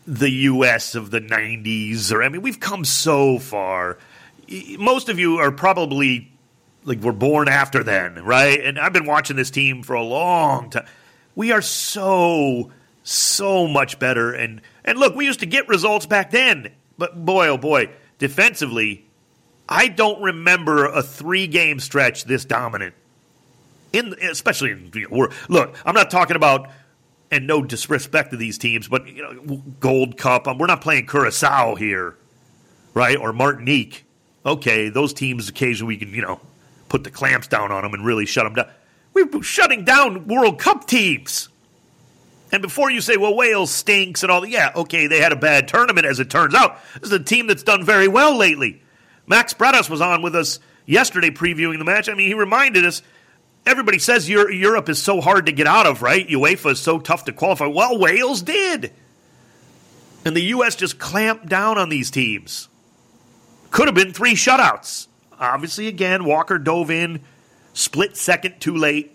[0.06, 0.94] the U.S.
[0.94, 2.12] of the 90s.
[2.12, 3.98] Or, I mean, we've come so far.
[4.78, 6.30] Most of you are probably
[6.86, 8.58] like were born after then, right?
[8.58, 10.86] And I've been watching this team for a long time.
[11.34, 12.70] We are so,
[13.02, 14.32] so much better.
[14.32, 16.72] And, and look, we used to get results back then.
[16.96, 19.04] But boy, oh boy, defensively,
[19.68, 22.94] I don't remember a three game stretch this dominant.
[23.92, 24.90] In especially in
[25.48, 26.70] look, I'm not talking about
[27.30, 30.46] and no disrespect to these teams, but you know, Gold Cup.
[30.46, 32.16] Um, we're not playing Curacao here,
[32.94, 33.16] right?
[33.16, 34.04] Or Martinique.
[34.44, 36.40] Okay, those teams occasionally we can you know
[36.88, 38.70] put the clamps down on them and really shut them down.
[39.12, 41.48] We're shutting down World Cup teams.
[42.52, 45.36] And before you say, well, Wales stinks and all that, yeah, okay, they had a
[45.36, 46.78] bad tournament as it turns out.
[46.94, 48.82] This is a team that's done very well lately.
[49.26, 52.08] Max Bretos was on with us yesterday previewing the match.
[52.08, 53.02] I mean, he reminded us
[53.66, 56.26] everybody says Europe is so hard to get out of, right?
[56.28, 57.66] UEFA is so tough to qualify.
[57.66, 58.92] Well, Wales did.
[60.24, 60.76] And the U.S.
[60.76, 62.68] just clamped down on these teams.
[63.70, 65.08] Could have been three shutouts.
[65.38, 67.20] Obviously, again, Walker dove in,
[67.72, 69.12] split second too late.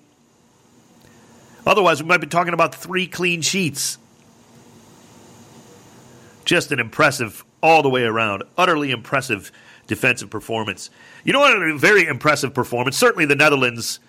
[1.66, 3.98] Otherwise, we might be talking about three clean sheets.
[6.46, 9.52] Just an impressive, all the way around, utterly impressive
[9.88, 10.90] defensive performance.
[11.24, 11.56] You know what?
[11.56, 12.98] A very impressive performance.
[12.98, 14.00] Certainly, the Netherlands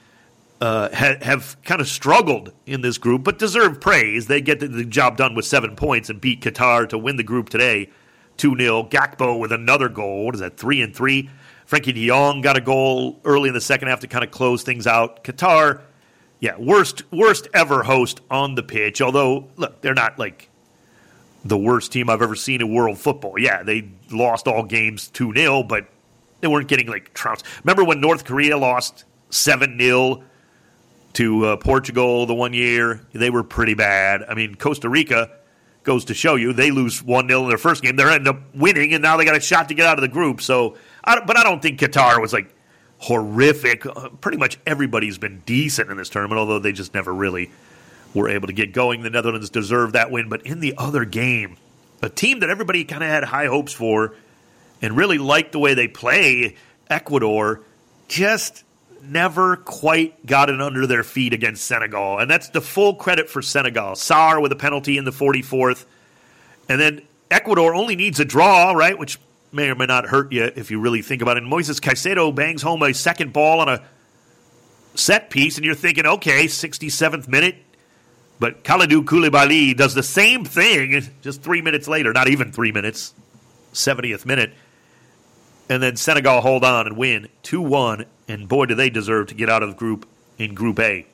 [0.61, 4.29] uh, ha- have kind of struggled in this group, but deserve praise.
[4.29, 7.23] They get the, the job done with seven points and beat Qatar to win the
[7.23, 7.91] group today,
[8.37, 10.25] two 0 Gakpo with another goal.
[10.27, 10.57] What is that?
[10.57, 11.29] Three and three.
[11.73, 14.63] Frenkie De Jong got a goal early in the second half to kind of close
[14.63, 15.25] things out.
[15.25, 15.81] Qatar,
[16.39, 19.01] yeah, worst worst ever host on the pitch.
[19.01, 20.51] Although, look, they're not like
[21.47, 23.39] the worst team I've ever seen in world football.
[23.39, 25.89] Yeah, they lost all games 2 0, but
[26.43, 27.47] they weren't getting like trounced.
[27.65, 30.25] Remember when North Korea lost 7 0
[31.15, 33.01] to uh, Portugal the one year?
[33.15, 34.25] They were pretty bad.
[34.29, 35.31] I mean, Costa Rica
[35.85, 37.97] goes to show you they lose 1 0 in their first game.
[37.97, 40.09] They end up winning, and now they got a shot to get out of the
[40.09, 40.43] group.
[40.43, 42.55] So I but I don't think Qatar was like
[42.99, 43.85] horrific.
[43.87, 47.51] Uh, pretty much everybody's been decent in this tournament, although they just never really
[48.15, 49.03] were able to get going.
[49.03, 51.57] The Netherlands deserved that win, but in the other game,
[52.03, 54.15] a team that everybody kind of had high hopes for
[54.81, 56.57] and really liked the way they play,
[56.91, 57.63] Ecuador,
[58.09, 58.65] just
[59.03, 62.19] never quite got it under their feet against Senegal.
[62.19, 63.93] And that's the full credit for Senegal.
[63.93, 65.85] Sarr with a penalty in the 44th.
[66.69, 68.97] And then Ecuador only needs a draw, right?
[68.99, 69.19] Which
[69.53, 71.43] may or may not hurt you if you really think about it.
[71.43, 73.83] And Moises Caicedo bangs home a second ball on a
[74.95, 77.57] set piece, and you're thinking, okay, 67th minute.
[78.39, 83.15] But Kalidou Koulibaly does the same thing just three minutes later, not even three minutes,
[83.73, 84.53] 70th minute.
[85.69, 88.05] And then Senegal hold on and win 2 1.
[88.29, 91.07] And boy, do they deserve to get out of the group in Group A.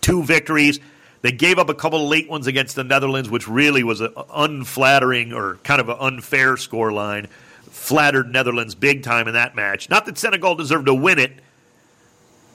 [0.00, 0.80] Two victories.
[1.22, 4.12] They gave up a couple of late ones against the Netherlands, which really was an
[4.34, 7.28] unflattering or kind of an unfair score line.
[7.70, 9.88] Flattered Netherlands big time in that match.
[9.88, 11.32] Not that Senegal deserved to win it,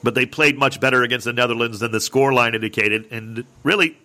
[0.02, 3.06] but they played much better against the Netherlands than the score line indicated.
[3.10, 3.96] And really,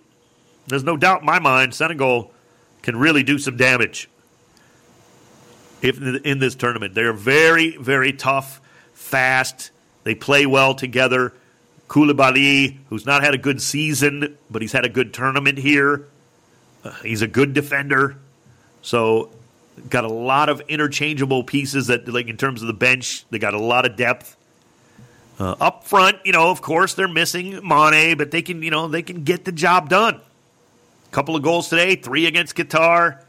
[0.67, 2.31] there's no doubt in my mind Senegal
[2.81, 4.09] can really do some damage
[5.81, 6.95] if in this tournament.
[6.95, 8.61] They're very, very tough,
[8.93, 9.71] fast.
[10.03, 11.33] They play well together.
[11.93, 16.07] Koulibaly, who's not had a good season, but he's had a good tournament here.
[16.83, 18.17] Uh, he's a good defender.
[18.81, 19.29] So,
[19.91, 23.53] got a lot of interchangeable pieces that, like in terms of the bench, they got
[23.53, 24.35] a lot of depth.
[25.39, 28.87] Uh, up front, you know, of course, they're missing Mane, but they can, you know,
[28.87, 30.15] they can get the job done.
[30.15, 33.21] A couple of goals today, three against Qatar.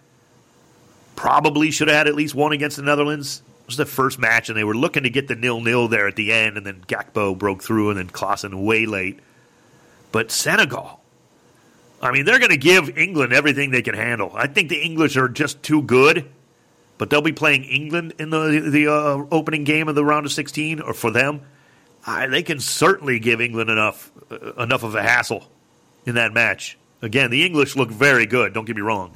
[1.16, 4.58] Probably should have had at least one against the Netherlands was the first match, and
[4.58, 7.36] they were looking to get the nil nil there at the end, and then Gakpo
[7.36, 9.20] broke through, and then Klaassen way late.
[10.12, 11.00] But Senegal,
[12.00, 14.32] I mean, they're going to give England everything they can handle.
[14.34, 16.30] I think the English are just too good,
[16.98, 20.32] but they'll be playing England in the the uh, opening game of the round of
[20.32, 21.40] sixteen, or for them,
[22.06, 25.48] I, they can certainly give England enough uh, enough of a hassle
[26.06, 26.76] in that match.
[27.02, 28.52] Again, the English look very good.
[28.52, 29.12] Don't get me wrong.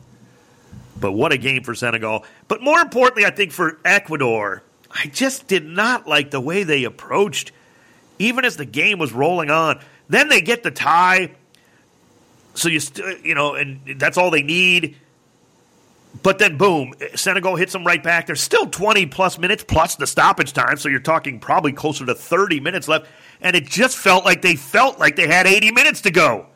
[1.00, 2.24] But what a game for Senegal.
[2.48, 6.84] But more importantly, I think for Ecuador, I just did not like the way they
[6.84, 7.52] approached,
[8.18, 9.80] even as the game was rolling on.
[10.08, 11.32] Then they get the tie.
[12.54, 14.96] So you, st- you know, and that's all they need.
[16.22, 18.26] But then, boom, Senegal hits them right back.
[18.26, 22.14] There's still 20 plus minutes plus the stoppage time, so you're talking probably closer to
[22.14, 23.06] 30 minutes left.
[23.40, 26.46] And it just felt like they felt like they had 80 minutes to go.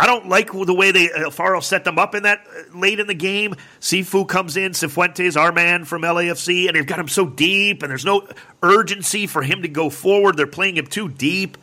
[0.00, 3.06] I don't like the way they Alfaro set them up in that uh, late in
[3.06, 3.54] the game.
[3.82, 7.90] Cifu comes in, Cifuentes, our man from LAFC, and they've got him so deep, and
[7.90, 8.26] there's no
[8.62, 10.38] urgency for him to go forward.
[10.38, 11.58] They're playing him too deep.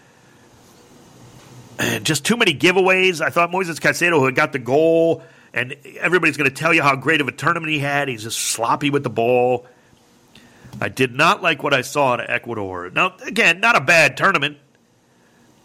[1.80, 3.22] And just too many giveaways.
[3.22, 6.84] I thought Moises Caicedo, who had got the goal, and everybody's going to tell you
[6.84, 8.08] how great of a tournament he had.
[8.08, 9.66] He's just sloppy with the ball.
[10.80, 12.92] I did not like what I saw in Ecuador.
[12.92, 14.60] Now, again, not a bad tournament,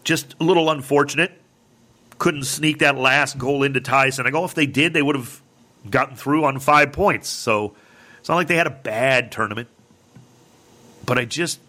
[0.03, 1.39] just a little unfortunate.
[2.23, 4.45] Couldn't sneak that last goal into tie Senegal.
[4.45, 5.41] If they did, they would have
[5.89, 7.27] gotten through on five points.
[7.27, 7.75] So
[8.17, 9.67] it's not like they had a bad tournament.
[11.05, 11.59] But I just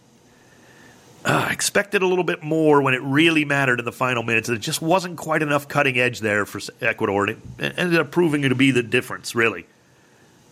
[1.25, 4.49] uh, expected a little bit more when it really mattered in the final minutes.
[4.49, 7.27] It just wasn't quite enough cutting edge there for Ecuador.
[7.27, 9.67] And it ended up proving to be the difference, really.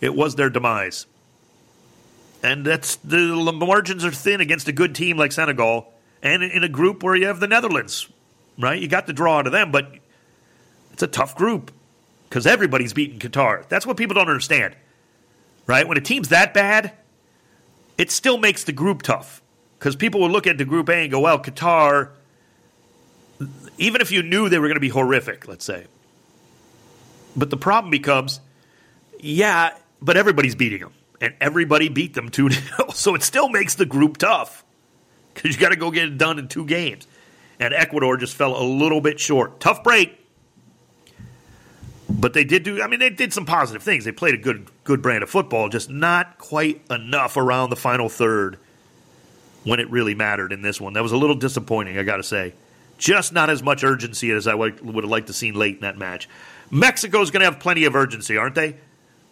[0.01, 1.05] It was their demise.
[2.43, 6.69] And that's the margins are thin against a good team like Senegal and in a
[6.69, 8.09] group where you have the Netherlands,
[8.57, 8.81] right?
[8.81, 9.91] You got the draw to them, but
[10.91, 11.71] it's a tough group
[12.29, 13.67] because everybody's beating Qatar.
[13.67, 14.75] That's what people don't understand,
[15.67, 15.87] right?
[15.87, 16.93] When a team's that bad,
[17.97, 19.41] it still makes the group tough
[19.77, 22.09] because people will look at the group A and go, well, Qatar,
[23.77, 25.85] even if you knew they were going to be horrific, let's say.
[27.35, 28.39] But the problem becomes,
[29.19, 32.89] yeah, but everybody's beating them and everybody beat them 2 0.
[32.93, 34.63] So it still makes the group tough
[35.33, 37.07] because you got to go get it done in two games.
[37.63, 39.61] And Ecuador just fell a little bit short.
[39.61, 40.19] Tough break.
[42.09, 44.03] But they did do, I mean, they did some positive things.
[44.03, 48.09] They played a good, good brand of football, just not quite enough around the final
[48.09, 48.59] third
[49.63, 50.91] when it really mattered in this one.
[50.91, 52.53] That was a little disappointing, I got to say.
[52.97, 55.97] Just not as much urgency as I would have liked to see late in that
[55.97, 56.27] match.
[56.69, 58.75] Mexico's going to have plenty of urgency, aren't they?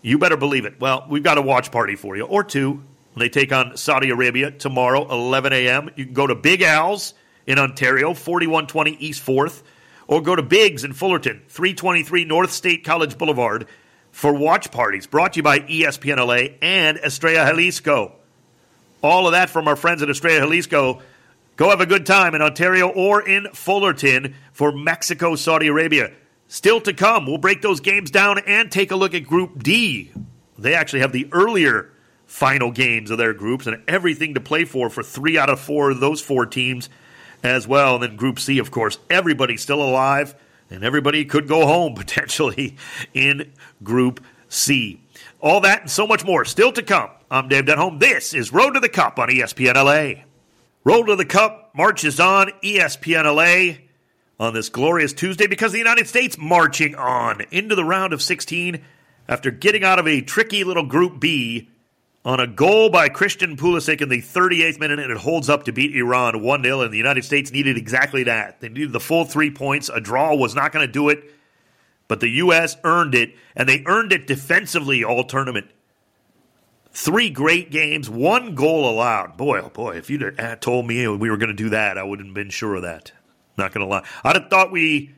[0.02, 0.80] You better believe it.
[0.80, 2.82] Well, we've got a watch party for you, or two.
[3.18, 5.90] They take on Saudi Arabia tomorrow, 11 a.m.
[5.98, 7.14] You can go to Big Al's
[7.46, 9.64] in Ontario, 4120 East 4th,
[10.08, 13.68] or go to Biggs in Fullerton, 323 North State College Boulevard
[14.12, 18.16] for watch parties brought to you by ESPN LA and Estrella Jalisco.
[19.02, 21.02] All of that from our friends at Estrella Jalisco.
[21.56, 26.12] Go have a good time in Ontario or in Fullerton for Mexico, Saudi Arabia.
[26.48, 30.12] Still to come, we'll break those games down and take a look at Group D.
[30.58, 31.92] They actually have the earlier
[32.26, 35.92] final games of their groups and everything to play for for three out of four
[35.92, 36.90] of those four teams
[37.44, 37.96] as well.
[37.96, 40.36] And then Group C, of course, everybody's still alive
[40.70, 42.78] and everybody could go home potentially
[43.14, 43.52] in
[43.84, 45.02] Group C.
[45.40, 47.10] All that and so much more still to come.
[47.30, 48.00] I'm Dave Denholm.
[48.00, 50.24] This is Road to the Cup on ESPN LA.
[50.84, 53.78] Road to the Cup marches on ESPN LA
[54.40, 58.82] on this glorious Tuesday because the United States marching on into the round of 16
[59.28, 61.70] after getting out of a tricky little Group B
[62.24, 65.72] on a goal by Christian Pulisic in the 38th minute, and it holds up to
[65.72, 66.82] beat Iran 1 0.
[66.82, 68.62] And the United States needed exactly that.
[68.62, 69.90] They needed the full three points.
[69.90, 71.34] A draw was not going to do it,
[72.08, 72.78] but the U.S.
[72.84, 75.68] earned it, and they earned it defensively all tournament.
[76.94, 79.38] Three great games, one goal allowed.
[79.38, 82.28] Boy, oh boy, if you'd told me we were going to do that, I wouldn't
[82.28, 83.14] have been sure of that.
[83.58, 84.06] Not going to lie.
[84.24, 85.16] I'd have thought we,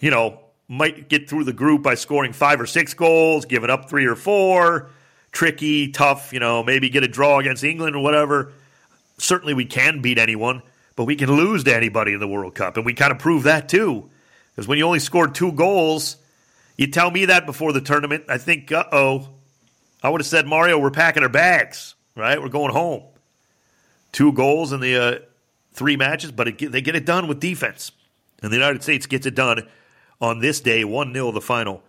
[0.00, 3.88] you know, might get through the group by scoring five or six goals, giving up
[3.88, 4.90] three or four.
[5.32, 8.52] Tricky, tough, you know, maybe get a draw against England or whatever.
[9.18, 10.62] Certainly we can beat anyone,
[10.96, 12.76] but we can lose to anybody in the World Cup.
[12.76, 14.10] And we kind of proved that too.
[14.54, 16.16] Because when you only scored two goals,
[16.76, 19.28] you tell me that before the tournament, I think, uh oh,
[20.02, 22.40] I would have said, Mario, we're packing our bags, right?
[22.40, 23.04] We're going home.
[24.12, 25.18] Two goals in the uh,
[25.72, 27.92] three matches, but it, they get it done with defense.
[28.42, 29.68] And the United States gets it done
[30.20, 31.82] on this day, 1 0 the final,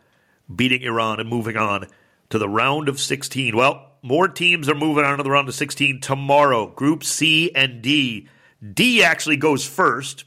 [0.54, 1.88] beating Iran and moving on
[2.32, 3.56] to the round of 16.
[3.56, 6.68] Well, more teams are moving on to the round of 16 tomorrow.
[6.68, 8.28] Group C and D.
[8.74, 10.26] D actually goes first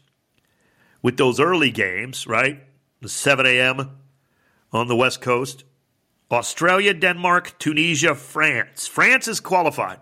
[1.02, 2.62] with those early games, right?
[3.04, 3.90] 7 a.m.
[4.72, 5.64] on the West Coast.
[6.30, 8.86] Australia, Denmark, Tunisia, France.
[8.86, 10.00] France is qualified.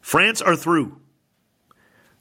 [0.00, 1.00] France are through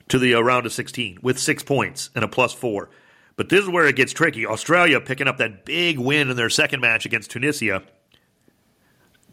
[0.08, 2.90] to the uh, round of 16 with six points and a plus four.
[3.36, 4.46] But this is where it gets tricky.
[4.46, 7.84] Australia picking up that big win in their second match against Tunisia.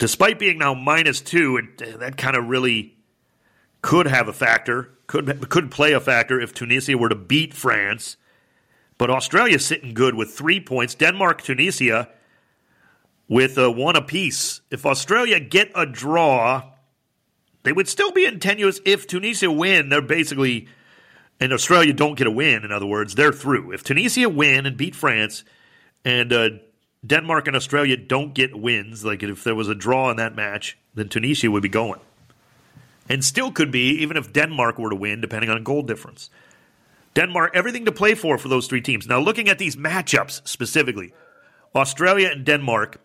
[0.00, 2.96] Despite being now minus two, it, that kind of really
[3.82, 8.16] could have a factor, could, could play a factor if Tunisia were to beat France.
[8.96, 10.94] But Australia's sitting good with three points.
[10.94, 12.08] Denmark, Tunisia
[13.28, 14.62] with uh, one apiece.
[14.70, 16.72] If Australia get a draw,
[17.62, 19.90] they would still be in tenuous if Tunisia win.
[19.90, 20.66] They're basically,
[21.38, 22.64] and Australia don't get a win.
[22.64, 23.72] In other words, they're through.
[23.72, 25.44] If Tunisia win and beat France,
[26.06, 26.48] and uh,
[27.04, 30.78] Denmark and Australia don't get wins, like if there was a draw in that match,
[30.94, 32.00] then Tunisia would be going,
[33.08, 36.30] and still could be even if Denmark were to win, depending on goal difference.
[37.14, 39.06] Denmark, everything to play for for those three teams.
[39.06, 41.12] Now, looking at these matchups specifically,
[41.74, 43.00] Australia and Denmark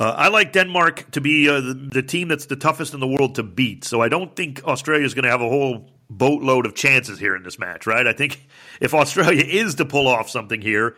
[0.00, 3.06] uh, I like Denmark to be uh, the, the, team that's the toughest in the
[3.06, 3.84] world to beat.
[3.84, 7.36] So I don't think Australia is going to have a whole boatload of chances here
[7.36, 8.06] in this match, right?
[8.06, 8.48] I think
[8.80, 10.96] if Australia is to pull off something here,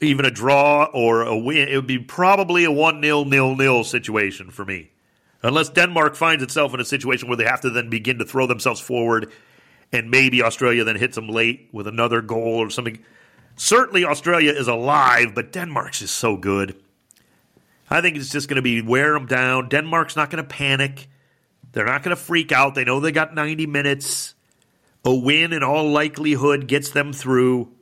[0.00, 3.84] even a draw or a win, it would be probably a 1 0 nil nil
[3.84, 4.90] situation for me.
[5.42, 8.46] Unless Denmark finds itself in a situation where they have to then begin to throw
[8.46, 9.30] themselves forward
[9.92, 12.98] and maybe Australia then hits them late with another goal or something.
[13.56, 16.76] Certainly, Australia is alive, but Denmark's just so good.
[17.88, 19.68] I think it's just going to be wear them down.
[19.68, 21.08] Denmark's not going to panic.
[21.72, 22.74] They're not going to freak out.
[22.74, 24.34] They know they got 90 minutes.
[25.04, 27.72] A win, in all likelihood, gets them through.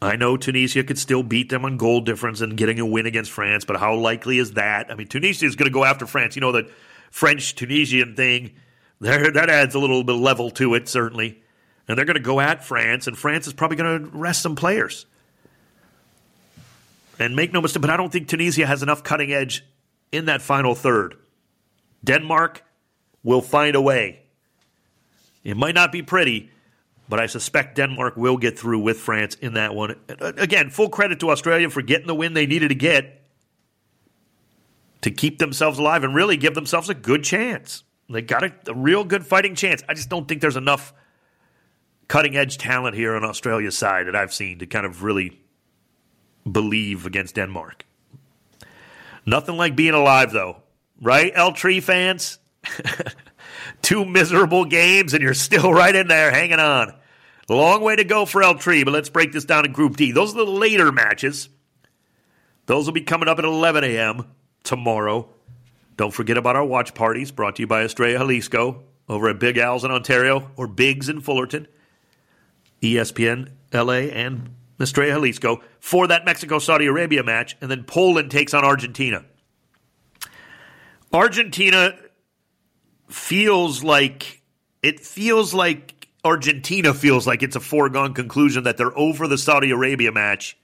[0.00, 3.30] I know Tunisia could still beat them on goal difference and getting a win against
[3.30, 4.90] France, but how likely is that?
[4.90, 6.36] I mean, Tunisia is going to go after France.
[6.36, 6.68] You know, that
[7.10, 8.52] French Tunisian thing,
[9.00, 11.42] there, that adds a little bit of level to it, certainly.
[11.88, 14.56] And they're going to go at France, and France is probably going to rest some
[14.56, 15.06] players.
[17.18, 19.64] And make no mistake, but I don't think Tunisia has enough cutting edge
[20.12, 21.16] in that final third.
[22.04, 22.62] Denmark
[23.22, 24.20] will find a way.
[25.42, 26.50] It might not be pretty,
[27.08, 29.96] but I suspect Denmark will get through with France in that one.
[30.08, 33.22] Again, full credit to Australia for getting the win they needed to get
[35.02, 37.84] to keep themselves alive and really give themselves a good chance.
[38.08, 39.82] They got a, a real good fighting chance.
[39.88, 40.92] I just don't think there's enough
[42.08, 45.40] cutting edge talent here on Australia's side that I've seen to kind of really
[46.50, 47.84] believe against Denmark.
[49.24, 50.62] Nothing like being alive, though.
[51.00, 52.38] Right, El Tri fans?
[53.82, 56.94] Two miserable games, and you're still right in there hanging on.
[57.48, 60.12] Long way to go for El Tri, but let's break this down in Group D.
[60.12, 61.48] Those are the later matches.
[62.66, 64.26] Those will be coming up at 11 a.m.
[64.64, 65.28] tomorrow.
[65.96, 69.56] Don't forget about our watch parties brought to you by Estrella Jalisco over at Big
[69.58, 71.68] Al's in Ontario or Biggs in Fullerton.
[72.82, 74.50] ESPN LA and
[74.80, 79.24] Estrella Jalisco for that Mexico Saudi Arabia match, and then Poland takes on Argentina.
[81.12, 81.96] Argentina
[83.08, 84.42] feels like
[84.82, 89.70] it feels like Argentina feels like it's a foregone conclusion that they're over the Saudi
[89.70, 90.56] Arabia match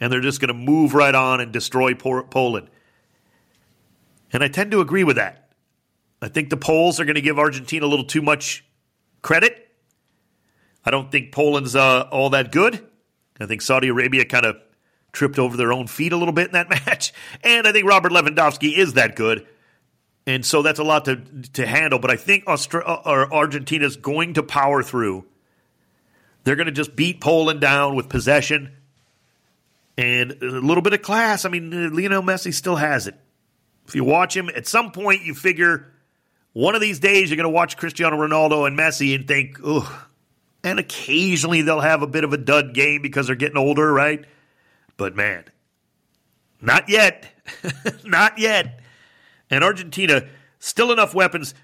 [0.00, 2.68] and they're just going to move right on and destroy Poland.
[4.32, 5.50] And I tend to agree with that.
[6.20, 8.64] I think the Poles are going to give Argentina a little too much
[9.22, 9.70] credit.
[10.84, 12.84] I don't think Poland's uh, all that good.
[13.40, 14.56] I think Saudi Arabia kind of
[15.12, 17.12] tripped over their own feet a little bit in that match.
[17.44, 19.46] And I think Robert Lewandowski is that good.
[20.26, 21.16] And so that's a lot to,
[21.54, 21.98] to handle.
[21.98, 25.24] But I think Austra- uh, or Argentina's going to power through.
[26.44, 28.76] They're going to just beat Poland down with possession
[29.96, 31.44] and a little bit of class.
[31.44, 33.18] I mean, Lionel Messi still has it.
[33.86, 35.92] If you watch him, at some point you figure
[36.52, 39.90] one of these days you're going to watch Cristiano Ronaldo and Messi and think, ugh,
[40.62, 44.24] and occasionally they'll have a bit of a dud game because they're getting older, right?
[44.96, 45.44] But man,
[46.60, 47.26] not yet.
[48.04, 48.80] not yet.
[49.52, 50.26] And Argentina,
[50.58, 51.54] still enough weapons.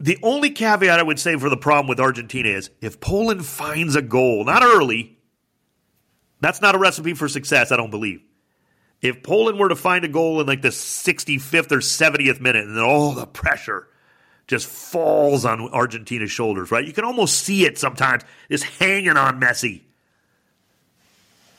[0.00, 3.94] The only caveat I would say for the problem with Argentina is if Poland finds
[3.94, 5.16] a goal, not early,
[6.40, 8.20] that's not a recipe for success, I don't believe.
[9.00, 12.76] If Poland were to find a goal in like the 65th or 70th minute, and
[12.76, 13.86] then all the pressure
[14.48, 16.84] just falls on Argentina's shoulders, right?
[16.84, 19.82] You can almost see it sometimes, just hanging on Messi.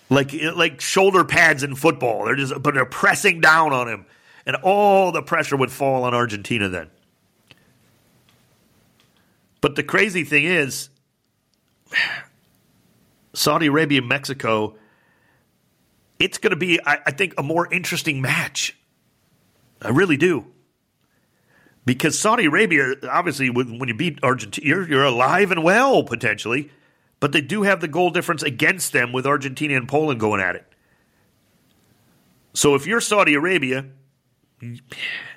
[0.10, 2.26] Like, like shoulder pads in football.
[2.26, 4.06] They're just, but they're pressing down on him.
[4.46, 6.90] And all the pressure would fall on Argentina then.
[9.62, 10.90] But the crazy thing is,
[13.34, 14.76] Saudi Arabia, and Mexico,
[16.20, 18.78] it's going to be, I, I think, a more interesting match.
[19.82, 20.46] I really do
[21.86, 26.72] because Saudi Arabia, obviously, when you beat Argentina, you're, you're alive and well potentially,
[27.20, 30.56] but they do have the goal difference against them with Argentina and Poland going at
[30.56, 30.66] it.
[32.54, 33.86] So if you're Saudi Arabia,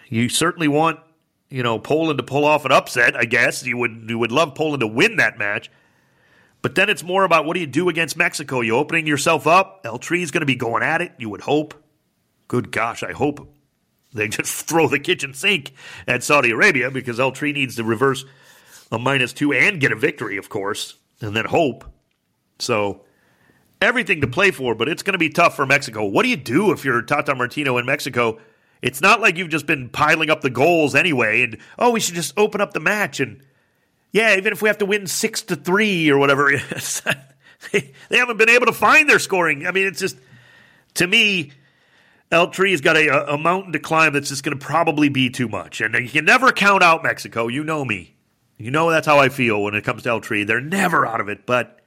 [0.09, 1.01] you certainly want
[1.49, 3.17] you know Poland to pull off an upset.
[3.17, 5.71] I guess you would you would love Poland to win that match.
[6.63, 8.61] But then it's more about what do you do against Mexico?
[8.61, 9.83] You opening yourself up?
[9.85, 11.13] El Tri is going to be going at it.
[11.19, 11.75] You would hope.
[12.49, 13.55] Good gosh, I hope
[14.13, 15.73] they just throw the kitchen sink
[16.09, 18.25] at Saudi Arabia because El Tri needs to reverse
[18.91, 21.85] a minus two and get a victory, of course, and then hope.
[22.59, 23.05] So
[23.81, 26.05] everything to play for, but it's going to be tough for Mexico.
[26.05, 28.39] What do you do if you're Tata Martino in Mexico?
[28.83, 32.15] It's not like you've just been piling up the goals anyway, and oh, we should
[32.15, 33.41] just open up the match and
[34.13, 36.51] yeah, even if we have to win six to three or whatever,
[37.73, 39.67] they haven't been able to find their scoring.
[39.67, 40.17] I mean, it's just
[40.95, 41.53] to me
[42.33, 45.49] El Tri's got a, a mountain to climb that's just going to probably be too
[45.49, 45.81] much.
[45.81, 47.49] And you can never count out Mexico.
[47.49, 48.17] You know me.
[48.57, 50.45] You know that's how I feel when it comes to El Tri.
[50.45, 51.81] They're never out of it, but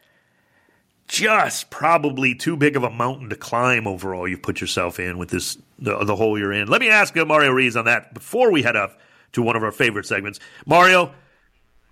[1.09, 5.29] just probably too big of a mountain to climb overall you've put yourself in with
[5.29, 6.67] this the, the hole you're in.
[6.67, 8.99] Let me ask Mario Reis on that before we head up
[9.33, 10.39] to one of our favorite segments.
[10.65, 11.13] Mario,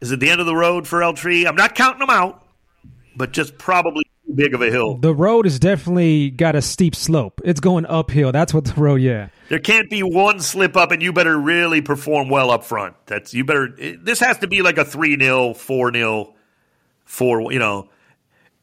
[0.02, 1.46] is it the end of the road for El Tri?
[1.48, 2.46] I'm not counting them out,
[3.16, 4.98] but just probably too big of a hill.
[4.98, 7.42] The road has definitely got a steep slope.
[7.44, 8.32] It's going uphill.
[8.32, 9.30] That's what the road, yeah.
[9.50, 12.96] There can't be one slip up, and you better really perform well up front.
[13.08, 13.70] That's you better.
[14.00, 16.36] This has to be like a three 0 four 0
[17.06, 17.52] four.
[17.52, 17.90] You know,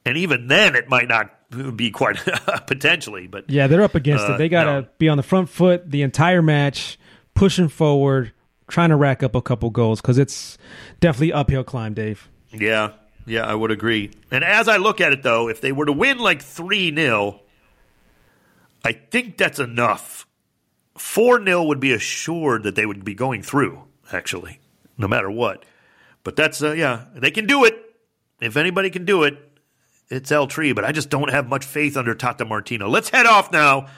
[0.05, 1.31] and even then, it might not
[1.77, 2.17] be quite
[2.67, 3.27] potentially.
[3.27, 4.39] But yeah, they're up against uh, it.
[4.39, 4.89] They got to no.
[4.99, 6.99] be on the front foot the entire match,
[7.35, 8.33] pushing forward,
[8.69, 10.59] trying to rack up a couple goals because it's
[11.01, 12.29] definitely uphill climb, Dave.
[12.53, 12.93] Yeah,
[13.27, 14.11] yeah, I would agree.
[14.31, 17.41] And as I look at it, though, if they were to win like three 0
[18.85, 20.27] I think that's enough
[20.99, 23.83] 4 0 would be assured that they would be going through,
[24.13, 24.61] actually,
[24.99, 25.65] no matter what.
[26.23, 27.79] But that's, uh, yeah, they can do it.
[28.41, 29.39] If anybody can do it,
[30.15, 32.89] it's El Tri, but I just don't have much faith under Tata Martino.
[32.89, 33.89] Let's head off now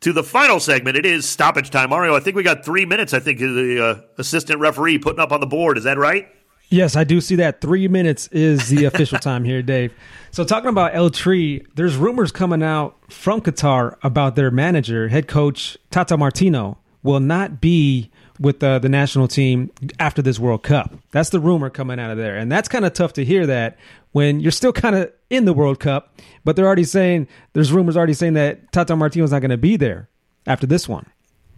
[0.00, 0.96] to the final segment.
[0.96, 1.90] It is stoppage time.
[1.90, 5.32] Mario, I think we got three minutes, I think, the uh, assistant referee putting up
[5.32, 5.78] on the board.
[5.78, 6.28] Is that right?
[6.68, 7.60] Yes, I do see that.
[7.60, 9.92] Three minutes is the official time here, Dave.
[10.30, 15.28] So, talking about El Tri, there's rumors coming out from Qatar about their manager, head
[15.28, 18.10] coach Tata Martino, will not be
[18.40, 19.70] with the, the national team
[20.00, 20.94] after this World Cup.
[21.10, 22.36] That's the rumor coming out of there.
[22.36, 23.78] And that's kind of tough to hear that
[24.12, 27.96] when you're still kind of in the World Cup, but they're already saying, there's rumors
[27.96, 30.08] already saying that Tata Martino's not going to be there
[30.46, 31.06] after this one.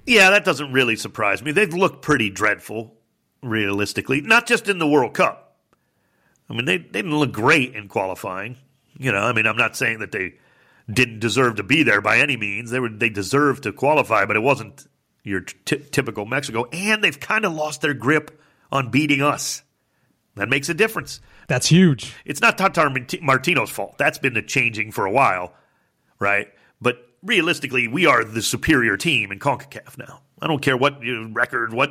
[0.07, 1.53] Yeah, that doesn't really surprise me.
[1.53, 2.95] They've looked pretty dreadful
[3.43, 5.57] realistically, not just in the World Cup.
[6.49, 8.57] I mean, they, they didn't look great in qualifying.
[8.99, 10.35] You know, I mean, I'm not saying that they
[10.91, 12.71] didn't deserve to be there by any means.
[12.71, 14.87] They were they deserved to qualify, but it wasn't
[15.23, 16.67] your t- typical Mexico.
[16.73, 18.41] And they've kind of lost their grip
[18.71, 19.63] on beating us.
[20.37, 21.21] That makes a difference.
[21.47, 22.15] That's huge.
[22.25, 22.91] It's not Tata
[23.23, 23.99] Martino's fault.
[23.99, 25.55] That's been changing for a while,
[26.19, 26.49] right?
[26.81, 30.23] But realistically, we are the superior team in CONCACAF now.
[30.43, 31.01] I don't care what
[31.33, 31.91] record, what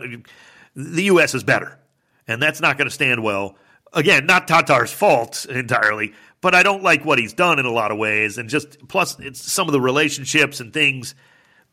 [0.76, 1.34] the U.S.
[1.34, 1.80] is better,
[2.28, 3.56] and that's not going to stand well.
[3.94, 7.92] Again, not Tata's fault entirely, but I don't like what he's done in a lot
[7.92, 11.16] of ways, and just plus it's some of the relationships and things.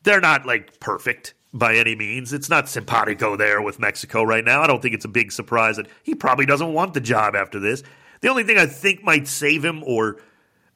[0.03, 2.33] They're not like perfect by any means.
[2.33, 4.61] It's not simpatico there with Mexico right now.
[4.61, 7.59] I don't think it's a big surprise that he probably doesn't want the job after
[7.59, 7.83] this.
[8.21, 10.17] The only thing I think might save him or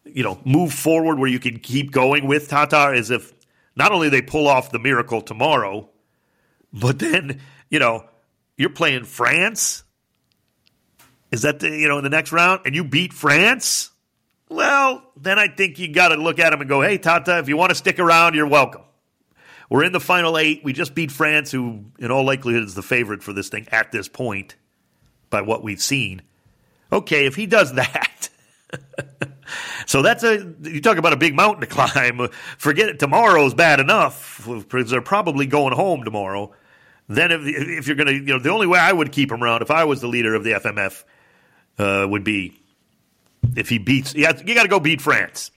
[0.03, 3.33] you know move forward where you can keep going with Tata is if
[3.75, 5.89] not only they pull off the miracle tomorrow,
[6.73, 8.05] but then you know
[8.57, 9.83] you're playing France.
[11.31, 13.91] Is that the, you know in the next round and you beat France?
[14.47, 17.47] Well, then I think you got to look at him and go, "Hey, Tata, if
[17.47, 18.83] you want to stick around, you're welcome."
[19.69, 20.63] We're in the final eight.
[20.63, 23.91] We just beat France, who in all likelihood is the favorite for this thing at
[23.91, 24.55] this point,
[25.29, 26.21] by what we've seen.
[26.91, 28.29] Okay, if he does that.
[29.85, 32.27] so that's a you talk about a big mountain to climb.
[32.57, 32.99] Forget it.
[32.99, 36.53] Tomorrow's bad enough because they're probably going home tomorrow.
[37.07, 39.43] Then if, if you're going to, you know, the only way I would keep him
[39.43, 41.03] around if I was the leader of the FMF
[41.77, 42.59] uh, would be
[43.55, 44.15] if he beats.
[44.15, 45.51] You, you got to go beat France,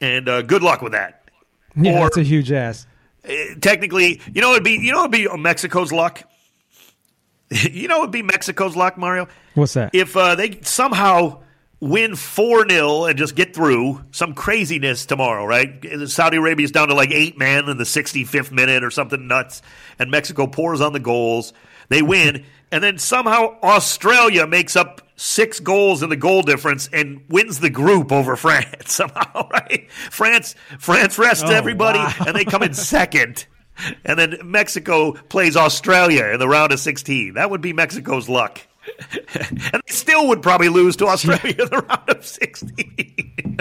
[0.00, 1.30] and uh, good luck with that.
[1.76, 2.86] Yeah, or, that's a huge ass.
[3.28, 6.22] Uh, technically, you know, it'd be you know it'd be Mexico's luck.
[7.50, 9.28] you know, it'd be Mexico's luck, Mario.
[9.54, 9.94] What's that?
[9.94, 11.42] If uh, they somehow
[11.80, 15.84] win 4 0 and just get through some craziness tomorrow, right?
[16.06, 19.62] Saudi Arabia's down to like eight men in the 65th minute or something nuts,
[19.98, 21.52] and Mexico pours on the goals.
[21.88, 27.22] They win, and then somehow Australia makes up six goals in the goal difference and
[27.28, 29.90] wins the group over France somehow, right?
[29.90, 32.14] France France rests oh, everybody, wow.
[32.26, 33.46] and they come in second.
[34.04, 37.34] And then Mexico plays Australia in the round of 16.
[37.34, 38.60] That would be Mexico's luck.
[39.12, 43.56] and they still would probably lose to Australia in the round of 16.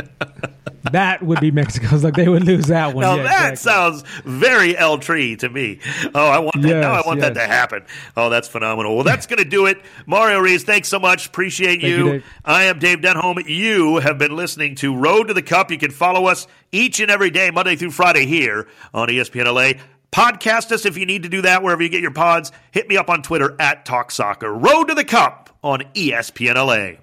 [0.92, 3.04] That would be Mexico's like they would lose that one.
[3.04, 3.72] Now yeah, that exactly.
[3.72, 5.80] sounds very El Tri to me.
[6.14, 6.68] Oh, I want that.
[6.68, 7.30] Yes, now I want yes.
[7.30, 7.86] that to happen.
[8.16, 8.96] Oh, that's phenomenal.
[8.96, 9.82] Well, that's going to do it.
[10.06, 11.28] Mario Reis, thanks so much.
[11.28, 12.14] Appreciate you.
[12.14, 13.48] you I am Dave Denholm.
[13.48, 15.72] You have been listening to Road to the Cup.
[15.72, 19.80] You can follow us each and every day, Monday through Friday, here on ESPN LA.
[20.12, 22.52] Podcast us if you need to do that wherever you get your pods.
[22.72, 24.52] Hit me up on Twitter at Talk Soccer.
[24.54, 27.02] Road to the Cup on ESPN LA.